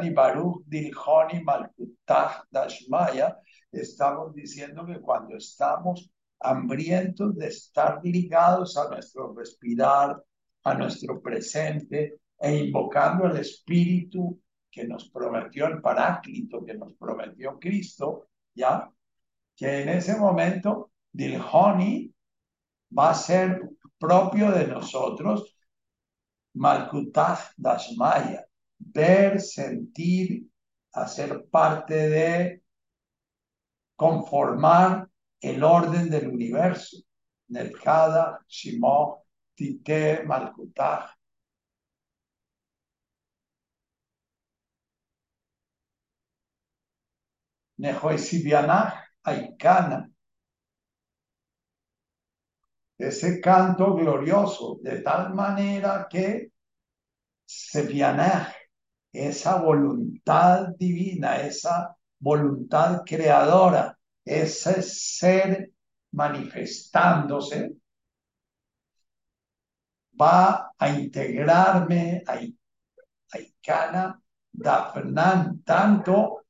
[0.04, 3.38] y Baruch Dilhoni Malkutah Dashmaya,
[3.72, 6.10] estamos diciendo que cuando estamos
[6.40, 10.24] hambrientos de estar ligados a nuestro respirar,
[10.64, 17.58] a nuestro presente e invocando el Espíritu que nos prometió el Paráclito, que nos prometió
[17.60, 18.90] Cristo, ya,
[19.56, 22.14] que en ese momento Dilhoni
[22.98, 23.70] va a ser
[24.00, 25.54] propio de nosotros,
[26.54, 28.46] Malkutaj Dashmaya,
[28.80, 30.48] ver, sentir,
[30.94, 32.64] hacer parte de,
[33.96, 35.10] conformar
[35.42, 36.98] el orden del universo.
[37.50, 39.26] Nelkada, Shimo,
[39.56, 41.10] Tite, Malkutaj.
[47.78, 48.94] Nehoesibianaj,
[49.24, 50.10] Aikana,
[52.98, 56.52] ese canto glorioso, de tal manera que
[57.46, 58.48] se viene
[59.12, 65.72] esa voluntad divina, esa voluntad creadora, ese ser
[66.12, 67.76] manifestándose,
[70.20, 72.40] va a integrarme a,
[73.40, 74.20] Ikana
[74.52, 76.46] Dafnan, tanto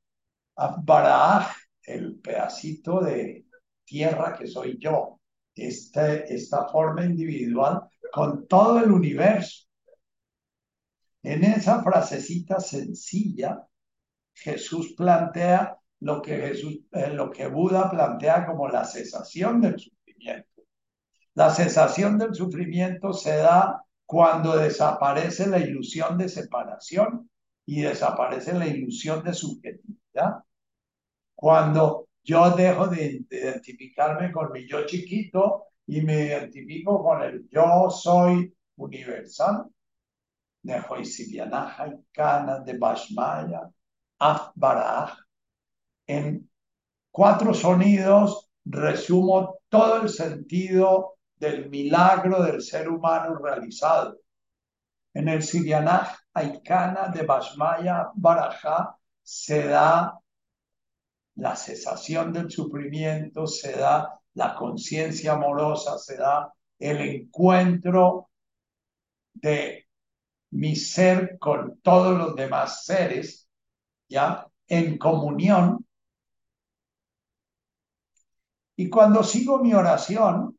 [0.56, 3.46] a Baraj, el pedacito de
[3.84, 5.17] tierra que soy yo,
[5.58, 7.82] este, esta forma individual
[8.12, 9.68] con todo el universo.
[11.24, 13.68] En esa frasecita sencilla,
[14.34, 20.64] Jesús plantea lo que, Jesús, eh, lo que Buda plantea como la cesación del sufrimiento.
[21.34, 27.30] La cesación del sufrimiento se da cuando desaparece la ilusión de separación
[27.66, 30.44] y desaparece la ilusión de subjetividad.
[31.36, 37.90] Cuando yo dejo de identificarme con mi yo chiquito y me identifico con el yo
[37.90, 39.66] soy universal,
[42.66, 43.72] de Bashmaya,
[46.06, 46.50] En
[47.10, 54.20] cuatro sonidos resumo todo el sentido del milagro del ser humano realizado.
[55.14, 60.20] En el Sirianaj Aikana de Bashmaya Baraja se da
[61.38, 68.30] la cesación del sufrimiento, se da la conciencia amorosa, se da el encuentro
[69.34, 69.88] de
[70.52, 73.48] mi ser con todos los demás seres,
[74.10, 75.86] ya en comunión.
[78.76, 80.58] Y cuando sigo mi oración,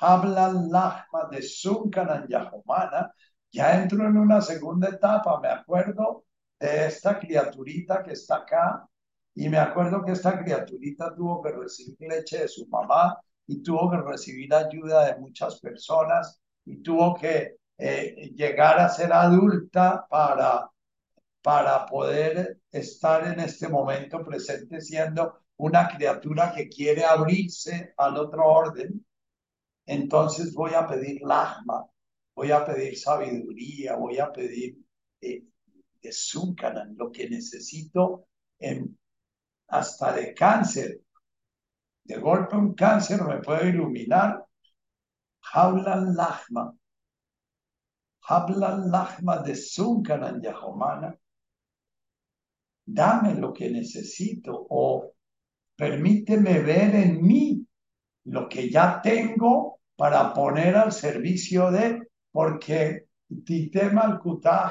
[0.00, 3.12] hablan Lahma de Sunkaran Yahomana,
[3.50, 6.24] ya entro en una segunda etapa, me acuerdo
[6.64, 8.88] de esta criaturita que está acá,
[9.34, 13.90] y me acuerdo que esta criaturita tuvo que recibir leche de su mamá y tuvo
[13.90, 20.70] que recibir ayuda de muchas personas y tuvo que eh, llegar a ser adulta para,
[21.42, 28.46] para poder estar en este momento presente siendo una criatura que quiere abrirse al otro
[28.46, 29.04] orden.
[29.86, 31.84] Entonces voy a pedir lahma,
[32.34, 34.78] voy a pedir sabiduría, voy a pedir
[35.20, 35.44] eh,
[36.96, 38.26] lo que necesito
[39.68, 41.00] hasta de cáncer.
[42.04, 44.44] De golpe un cáncer me puede iluminar.
[45.52, 46.74] Hablan lahma.
[48.26, 51.16] Hablan lahma de Sunkaran Yahomana.
[52.86, 55.12] Dame lo que necesito o
[55.76, 57.66] permíteme ver en mí
[58.24, 62.00] lo que ya tengo para poner al servicio de,
[62.30, 63.03] porque
[63.44, 64.20] Titema al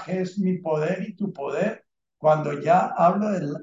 [0.07, 1.85] es mi poder y tu poder.
[2.17, 3.53] Cuando ya hablo del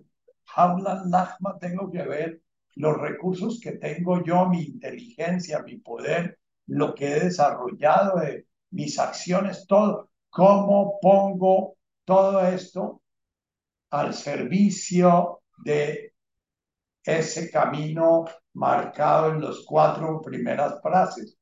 [0.56, 2.42] Lahma, tengo que ver
[2.76, 8.98] los recursos que tengo yo, mi inteligencia, mi poder, lo que he desarrollado, de mis
[8.98, 10.10] acciones, todo.
[10.28, 13.02] ¿Cómo pongo todo esto
[13.90, 16.14] al servicio de
[17.04, 21.38] ese camino marcado en las cuatro primeras frases.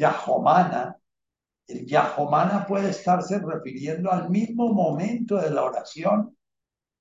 [0.00, 0.96] Yahomana,
[1.66, 6.36] el Yahomana puede estarse refiriendo al mismo momento de la oración.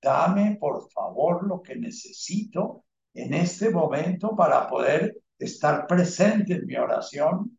[0.02, 6.76] Dame, por favor, lo que necesito en este momento para poder estar presente en mi
[6.76, 7.58] oración,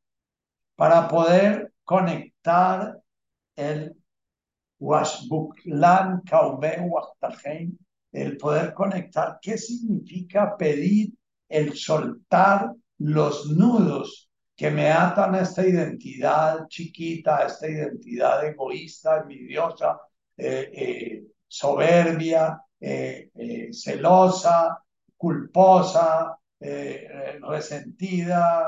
[0.77, 3.01] para poder conectar
[3.57, 3.97] el
[4.79, 7.79] Washbuklan Kaume Wachtajen
[8.13, 9.39] el poder conectar.
[9.41, 11.15] ¿Qué significa pedir
[11.49, 14.30] el soltar los nudos
[14.61, 19.99] que me atan a esta identidad chiquita, a esta identidad egoísta, envidiosa,
[20.37, 23.31] eh, eh, soberbia, eh,
[23.73, 24.85] celosa,
[25.17, 26.39] culposa,
[27.41, 28.67] resentida,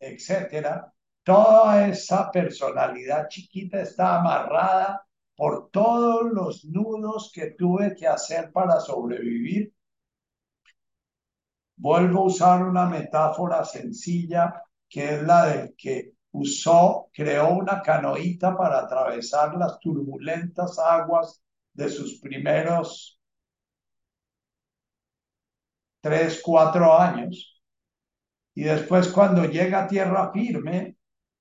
[0.00, 0.90] etcétera?
[1.22, 5.06] Toda esa personalidad chiquita está amarrada
[5.36, 9.74] por todos los nudos que tuve que hacer para sobrevivir.
[11.76, 14.62] Vuelvo a usar una metáfora sencilla
[14.92, 21.42] que es la del que usó, creó una canoita para atravesar las turbulentas aguas
[21.72, 23.18] de sus primeros
[26.02, 27.62] tres, cuatro años.
[28.54, 30.96] Y después cuando llega a tierra firme,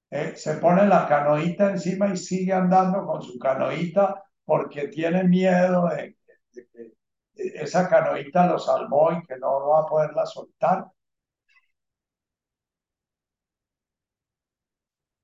[0.10, 5.90] eh, se pone la canoita encima y sigue andando con su canoita porque tiene miedo
[5.90, 6.16] de,
[6.54, 6.94] que
[7.36, 10.86] esa canoita lo salvó y que no va a poderla soltar.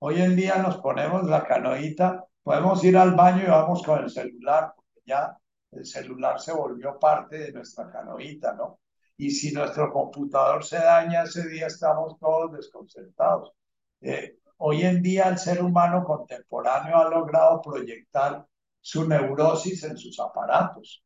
[0.08, 4.10] Hoy en día nos ponemos la canoita, podemos ir al baño y vamos con el
[4.10, 5.38] celular, porque ya
[5.72, 8.80] el celular se volvió parte de nuestra canoita, ¿no?
[9.18, 13.52] Y si nuestro computador se daña ese día, estamos todos desconcertados.
[14.00, 18.48] Eh, Hoy en día el ser humano contemporáneo ha logrado proyectar
[18.80, 21.04] su neurosis en sus aparatos.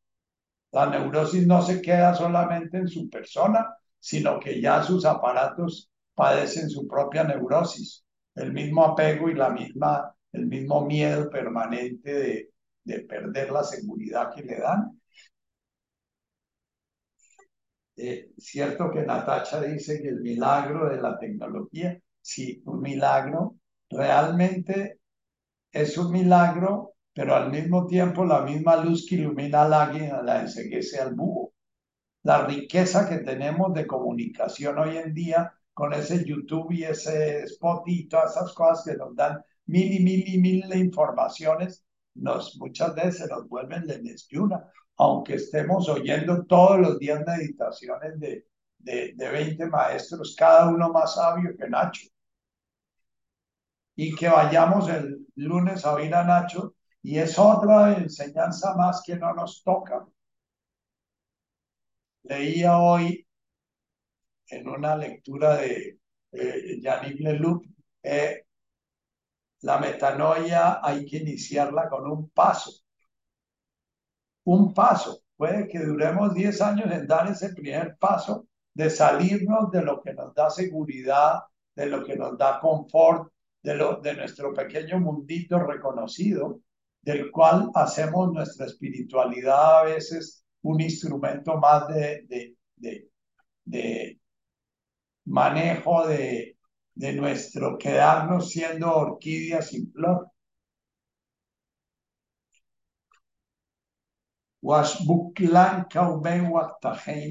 [0.70, 6.70] La neurosis no se queda solamente en su persona, sino que ya sus aparatos padecen
[6.70, 8.04] su propia neurosis,
[8.34, 12.50] el mismo apego y la misma, el mismo miedo permanente de,
[12.84, 15.00] de perder la seguridad que le dan.
[17.96, 23.56] Eh, cierto que Natacha dice que el milagro de la tecnología sí, un milagro,
[23.90, 24.98] realmente
[25.72, 30.42] es un milagro, pero al mismo tiempo la misma luz que ilumina al águila la
[30.42, 31.52] enseguece al búho.
[32.24, 37.84] La riqueza que tenemos de comunicación hoy en día con ese YouTube y ese spot
[37.86, 41.84] y todas esas cosas que nos dan mil y mil y mil de informaciones,
[42.14, 48.46] nos, muchas veces nos vuelven lesbiuna, aunque estemos oyendo todos los días meditaciones de,
[48.78, 52.06] de, de 20 maestros, cada uno más sabio que Nacho.
[53.94, 59.16] Y que vayamos el lunes a oír a Nacho, y es otra enseñanza más que
[59.16, 60.06] no nos toca.
[62.24, 63.26] Leía hoy
[64.52, 65.98] en una lectura de
[66.32, 67.64] eh, Yannick Leloup,
[68.02, 68.44] eh,
[69.62, 72.72] la metanoia hay que iniciarla con un paso.
[74.44, 75.22] Un paso.
[75.36, 80.12] Puede que duremos 10 años en dar ese primer paso de salirnos de lo que
[80.14, 81.40] nos da seguridad,
[81.74, 86.60] de lo que nos da confort, de, lo, de nuestro pequeño mundito reconocido,
[87.00, 93.08] del cual hacemos nuestra espiritualidad a veces un instrumento más de, de, de,
[93.64, 94.21] de
[95.24, 96.58] manejo de,
[96.94, 100.30] de nuestro quedarnos siendo orquídeas sin flor.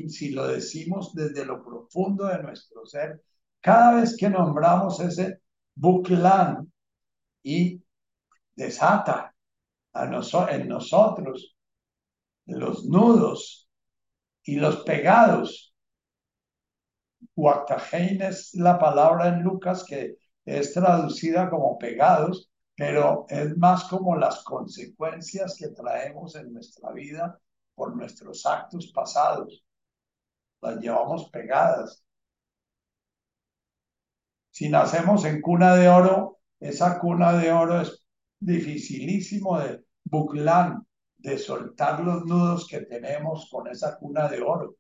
[0.10, 3.24] si lo decimos desde lo profundo de nuestro ser,
[3.62, 5.42] cada vez que nombramos ese
[5.76, 6.72] Buklan
[7.44, 7.82] y
[8.56, 9.34] desata
[9.94, 11.56] a en nosotros
[12.46, 13.70] los nudos
[14.44, 15.71] y los pegados
[17.36, 24.16] Huactajein es la palabra en Lucas que es traducida como pegados, pero es más como
[24.16, 27.40] las consecuencias que traemos en nuestra vida
[27.76, 29.64] por nuestros actos pasados.
[30.62, 32.04] Las llevamos pegadas.
[34.52, 38.06] Si nacemos en cuna de oro, esa cuna de oro es
[38.40, 40.80] dificilísimo de buclar,
[41.18, 44.76] de soltar los nudos que tenemos con esa cuna de oro.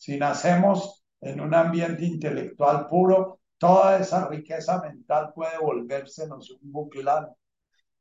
[0.00, 7.28] Si nacemos en un ambiente intelectual puro, toda esa riqueza mental puede volvérsenos un buclán.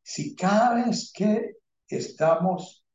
[0.02, 1.58] Si cada vez que
[1.90, 2.86] estamos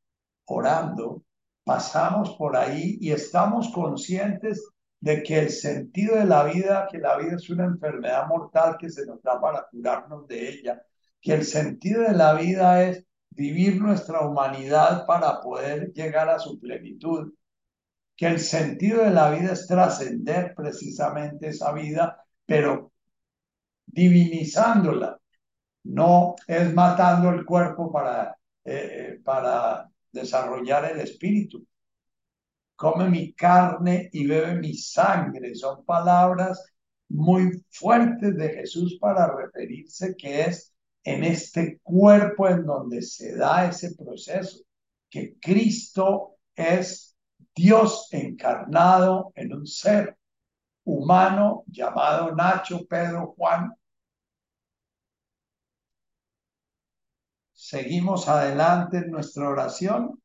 [0.46, 1.22] orando,
[1.64, 4.66] pasamos por ahí y estamos conscientes
[5.00, 8.88] de que el sentido de la vida, que la vida es una enfermedad mortal que
[8.88, 10.82] se nos da para curarnos de ella,
[11.20, 16.58] que el sentido de la vida es vivir nuestra humanidad para poder llegar a su
[16.58, 17.34] plenitud
[18.16, 22.92] que el sentido de la vida es trascender precisamente esa vida, pero
[23.86, 25.18] divinizándola.
[25.84, 31.66] No es matando el cuerpo para, eh, para desarrollar el espíritu.
[32.76, 35.54] Come mi carne y bebe mi sangre.
[35.54, 36.64] Son palabras
[37.08, 40.74] muy fuertes de Jesús para referirse que es
[41.04, 44.60] en este cuerpo en donde se da ese proceso,
[45.10, 47.13] que Cristo es
[47.54, 50.18] Dios encarnado en un ser
[50.84, 53.72] humano llamado Nacho, Pedro, Juan.
[57.52, 60.20] Seguimos adelante en nuestra oración.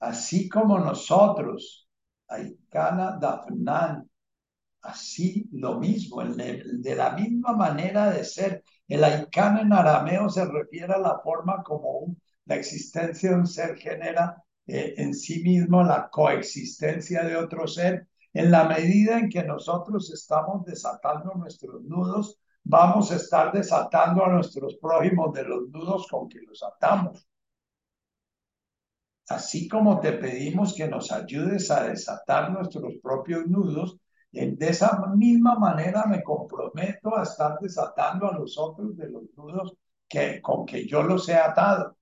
[0.00, 1.88] Así como nosotros.
[2.28, 4.10] Aikana dafnan,
[4.80, 10.92] así lo mismo, de la misma manera de ser el Aikán en arameo se refiere
[10.92, 12.14] a la forma como
[12.44, 18.08] la existencia de un ser genera eh, en sí mismo la coexistencia de otro ser.
[18.32, 24.32] En la medida en que nosotros estamos desatando nuestros nudos, vamos a estar desatando a
[24.32, 27.26] nuestros prójimos de los nudos con que los atamos.
[29.28, 33.98] Así como te pedimos que nos ayudes a desatar nuestros propios nudos,
[34.32, 39.76] de esa misma manera me comprometo a estar desatando a los otros de los nudos
[40.08, 41.96] que, con que yo los he atado.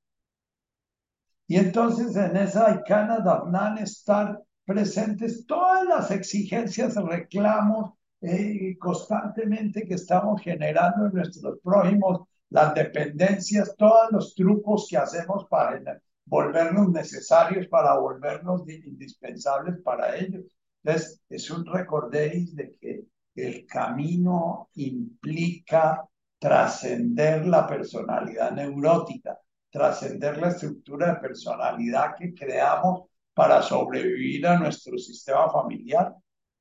[1.49, 9.95] Y entonces en esa Icana Dabnan estar presentes todas las exigencias, reclamos eh, constantemente que
[9.95, 17.67] estamos generando en nuestros prójimos, las dependencias, todos los trucos que hacemos para volvernos necesarios,
[17.67, 20.45] para volvernos indispensables para ellos.
[20.83, 23.05] Entonces, es un recorderis de que
[23.35, 26.09] el camino implica
[26.39, 29.39] trascender la personalidad neurótica,
[29.71, 36.15] trascender la estructura de personalidad que creamos para sobrevivir a nuestro sistema familiar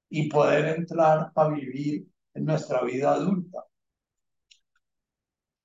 [0.09, 3.63] y poder entrar a vivir en nuestra vida adulta.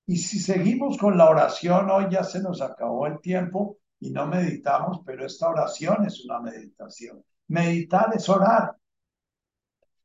[0.07, 4.27] Y si seguimos con la oración, hoy ya se nos acabó el tiempo y no
[4.27, 7.25] meditamos, pero esta oración es una meditación.
[7.49, 8.77] Meditar es orar.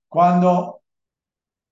[0.08, 0.82] Cuando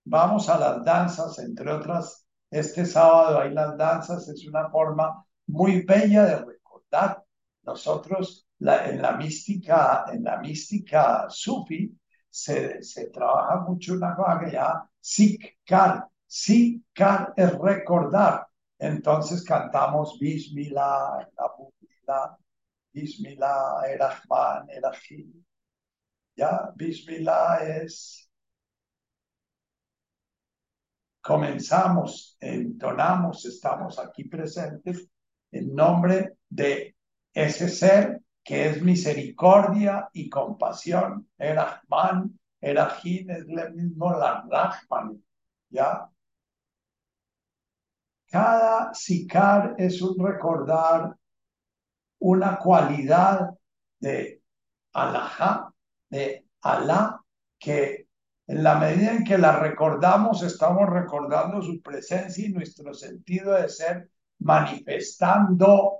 [0.05, 5.81] vamos a las danzas, entre otras, este sábado hay las danzas, es una forma muy
[5.81, 7.23] bella de recordar.
[7.63, 11.97] Nosotros en la mística, en la mística sufi,
[12.29, 16.07] se, se trabaja mucho una cosa que ya Sikar.
[16.27, 18.47] Sikar es recordar.
[18.79, 22.37] Entonces cantamos Bismillah, Bismillah,
[22.93, 25.46] Bismillah, Erahman, Erahim.
[26.37, 28.29] Ya, Bismillah es.
[31.19, 35.09] Comenzamos, entonamos, estamos aquí presentes
[35.51, 36.95] en nombre de
[37.33, 41.27] ese ser que es misericordia y compasión.
[41.37, 45.21] Erahman, Erahim es el mismo la Rahman.
[45.69, 46.07] ¿Ya?
[48.29, 51.17] Cada sikar es un recordar
[52.19, 53.49] una cualidad
[53.99, 54.41] de
[54.93, 55.73] Allah,
[56.09, 57.21] de Alá,
[57.59, 58.07] que
[58.47, 63.67] en la medida en que la recordamos, estamos recordando su presencia y nuestro sentido de
[63.67, 64.09] ser,
[64.39, 65.99] manifestando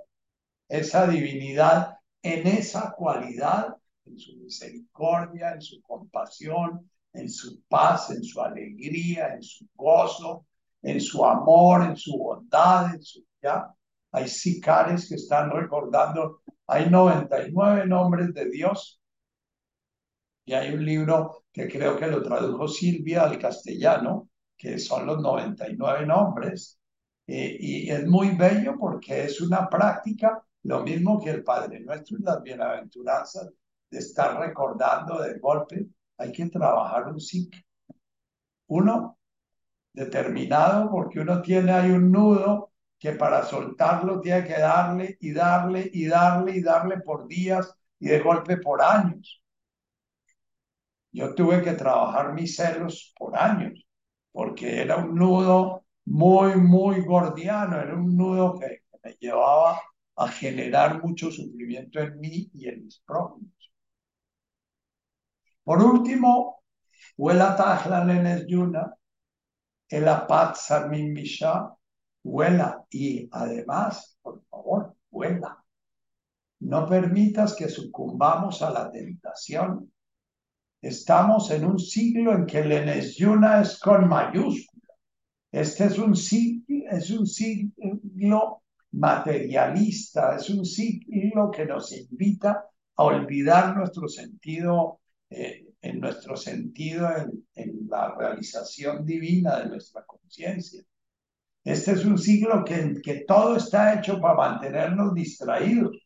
[0.68, 3.76] esa divinidad en esa cualidad,
[4.06, 10.46] en su misericordia, en su compasión, en su paz, en su alegría, en su gozo,
[10.82, 13.72] en su amor, en su bondad, en su ya.
[14.12, 18.97] Hay sicares que están recordando, hay 99 nombres de Dios.
[20.48, 25.20] Y hay un libro que creo que lo tradujo Silvia al castellano, que son los
[25.20, 26.80] 99 nombres.
[27.26, 32.16] Eh, y es muy bello porque es una práctica, lo mismo que el Padre Nuestro
[32.18, 33.50] y las bienaventuranzas,
[33.90, 35.86] de estar recordando de golpe.
[36.16, 37.54] Hay que trabajar un SIC.
[38.68, 39.18] Uno,
[39.92, 45.90] determinado, porque uno tiene ahí un nudo que para soltarlo tiene que darle y darle
[45.92, 49.42] y darle y darle por días y de golpe por años.
[51.12, 53.84] Yo tuve que trabajar mis celos por años,
[54.32, 59.80] porque era un nudo muy, muy gordiano, era un nudo que, me llevaba
[60.16, 63.52] a generar mucho sufrimiento en mí y en mis prójimos.
[65.62, 66.62] Por último,
[67.16, 68.94] Huela Tajla Yuna,
[69.88, 71.70] el Apat Sarmin Misha,
[72.24, 75.64] huela y además, por favor, huela.
[76.60, 79.92] No permitas que sucumbamos a la tentación.
[80.80, 84.94] Estamos en un siglo en que el es con mayúscula.
[85.50, 92.64] Este es un siglo, es un siglo materialista, es un siglo que nos invita
[92.96, 95.00] a olvidar nuestro sentido,
[95.30, 100.82] eh, en nuestro sentido en, en la realización divina de nuestra conciencia.
[101.64, 105.96] Este es un siglo que, que todo está hecho para mantenernos distraídos,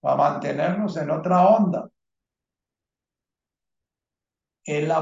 [0.00, 1.88] para mantenernos en otra onda.
[4.64, 4.92] El.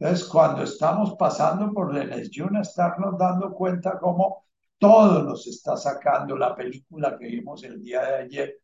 [0.00, 4.44] Entonces, cuando estamos pasando por la elección, estarnos dando cuenta cómo
[4.78, 8.58] todo nos está sacando la película que vimos el día de ayer,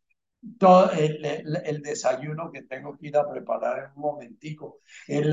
[0.59, 5.31] todo el, el, desayuno que tengo que ir a preparar en un momentico, el,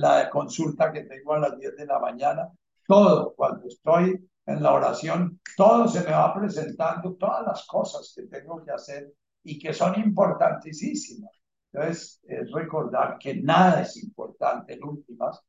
[0.00, 2.48] la consulta que tengo a las 10 de la mañana,
[2.86, 8.24] todo, cuando estoy en la oración, todo se me va presentando, todas las cosas que
[8.24, 11.30] tengo que hacer y que son importantísimas.
[11.74, 15.40] Entonces, es recordar que nada es importante en últimas.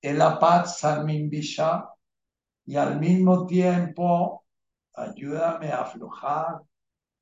[0.00, 1.88] El la paz Salmin Bisha
[2.64, 4.44] y al mismo tiempo
[4.94, 6.60] ayúdame a aflojar,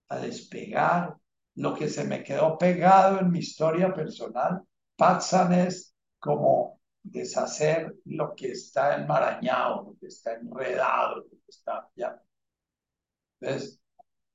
[0.08, 1.16] a despegar
[1.54, 4.62] lo que se me quedó pegado en mi historia personal.
[4.96, 11.88] Patsan es como deshacer lo que está enmarañado, lo que está enredado, lo que está
[11.96, 12.20] ya.
[13.40, 13.80] Entonces,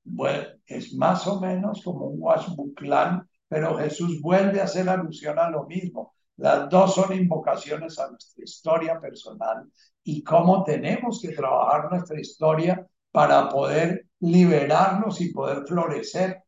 [0.04, 5.50] bueno, es más o menos como un Washbuclán, pero Jesús vuelve a hacer alusión a
[5.50, 6.14] lo mismo.
[6.36, 9.70] Las dos son invocaciones a nuestra historia personal
[10.02, 16.42] y cómo tenemos que trabajar nuestra historia para poder liberarnos y poder florecer.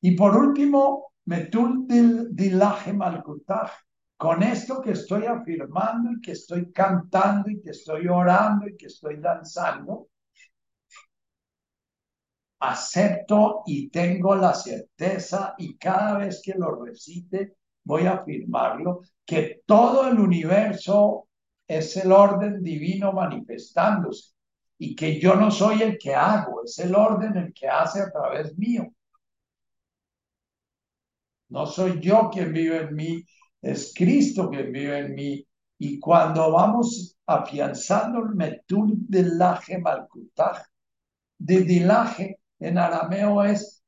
[0.00, 1.86] Y por último, Metul
[2.34, 3.70] dilaje malkutaj.
[4.16, 8.86] Con esto que estoy afirmando y que estoy cantando y que estoy orando y que
[8.86, 10.08] estoy danzando,
[12.62, 19.62] acepto y tengo la certeza y cada vez que lo recite voy a afirmarlo, que
[19.66, 21.26] todo el universo
[21.66, 24.34] es el orden divino manifestándose
[24.78, 28.12] y que yo no soy el que hago, es el orden el que hace a
[28.12, 28.92] través mío.
[31.48, 33.24] No soy yo quien vive en mí,
[33.60, 35.46] es Cristo quien vive en mí.
[35.78, 40.62] Y cuando vamos afianzando el metul del laje malkutaj,
[41.38, 43.82] de dilaje en arameo es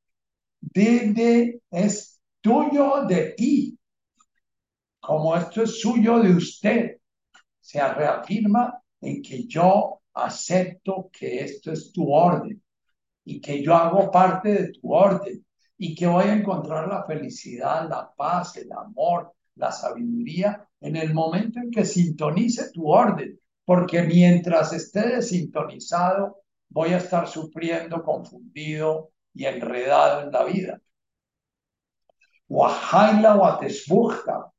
[0.60, 3.78] de, es tuyo de ti,
[5.00, 6.96] como esto es suyo de usted,
[7.60, 12.60] se reafirma en que yo acepto que esto es tu orden.
[13.26, 15.44] y que yo hago parte de tu orden
[15.78, 21.14] y que voy a encontrar la felicidad, la paz, el amor, la sabiduría en el
[21.14, 26.43] momento en que sintonice tu orden, porque mientras esté desintonizado,
[26.74, 30.80] voy a estar sufriendo, confundido y enredado en la vida.
[32.48, 34.50] Wahaila watesbuchta,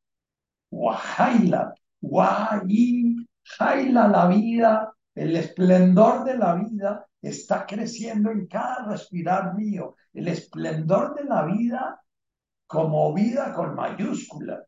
[0.71, 9.95] Wahaila, Wahaila la vida, el esplendor de la vida está creciendo en cada respirar mío.
[10.13, 12.01] El esplendor de la vida
[12.65, 14.63] como vida con mayúscula.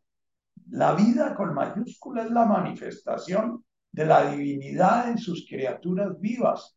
[0.69, 6.76] La vida con mayúscula es la manifestación de la divinidad en sus criaturas vivas,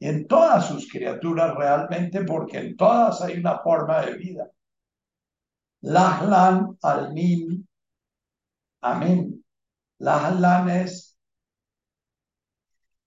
[0.00, 4.50] en todas sus criaturas realmente, porque en todas hay una forma de vida.
[5.82, 7.66] Lahlan almin,
[8.80, 9.44] amén.
[9.98, 11.14] Lahlan es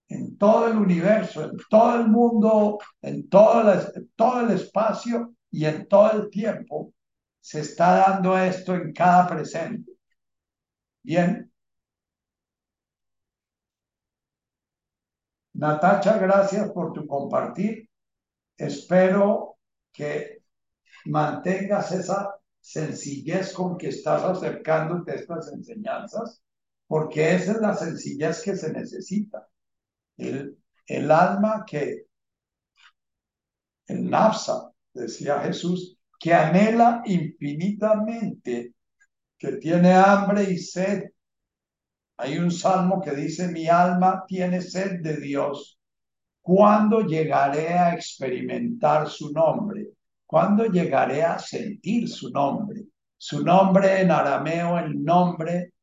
[0.10, 5.66] en todo el universo, en todo el mundo, en todo el, todo el espacio y
[5.66, 6.94] en todo el tiempo,
[7.42, 9.92] se está dando esto en cada presente.
[11.04, 11.52] Bien.
[15.58, 17.90] Natacha, gracias por tu compartir.
[18.56, 19.58] Espero
[19.92, 20.44] que
[21.06, 26.42] mantengas esa sencillez con que estás acercándote a estas enseñanzas,
[26.86, 29.48] porque esa es la sencillez que se necesita.
[30.18, 32.06] El, el alma que,
[33.88, 38.76] el nafsa, decía Jesús, que anhela infinitamente,
[39.40, 41.10] que tiene hambre y sed.
[42.18, 45.80] Hay un salmo que dice, mi alma tiene sed de Dios.
[46.42, 49.90] ¿Cuándo llegaré a experimentar su nombre?
[50.26, 52.86] ¿Cuándo llegaré a sentir su nombre?
[53.18, 55.74] Su nombre en arameo, el nombre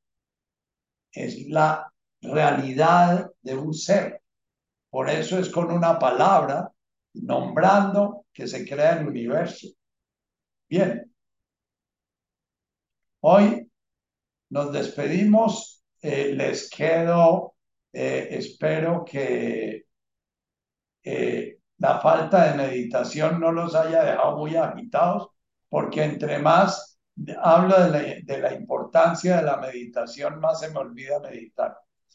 [1.12, 4.22] es la realidad de un ser.
[4.90, 6.70] Por eso es con una palabra,
[7.14, 9.68] nombrando, que se crea el universo.
[10.68, 11.12] Bien.
[13.20, 13.70] Hoy
[14.50, 15.73] nos despedimos.
[16.04, 17.54] Eh, les quedo,
[17.92, 19.86] eh, espero que
[21.02, 25.30] eh, la falta de meditación no los haya dejado muy agitados,
[25.68, 26.98] porque entre más
[27.42, 31.78] hablo de la, de la importancia de la meditación, más se me olvida meditar.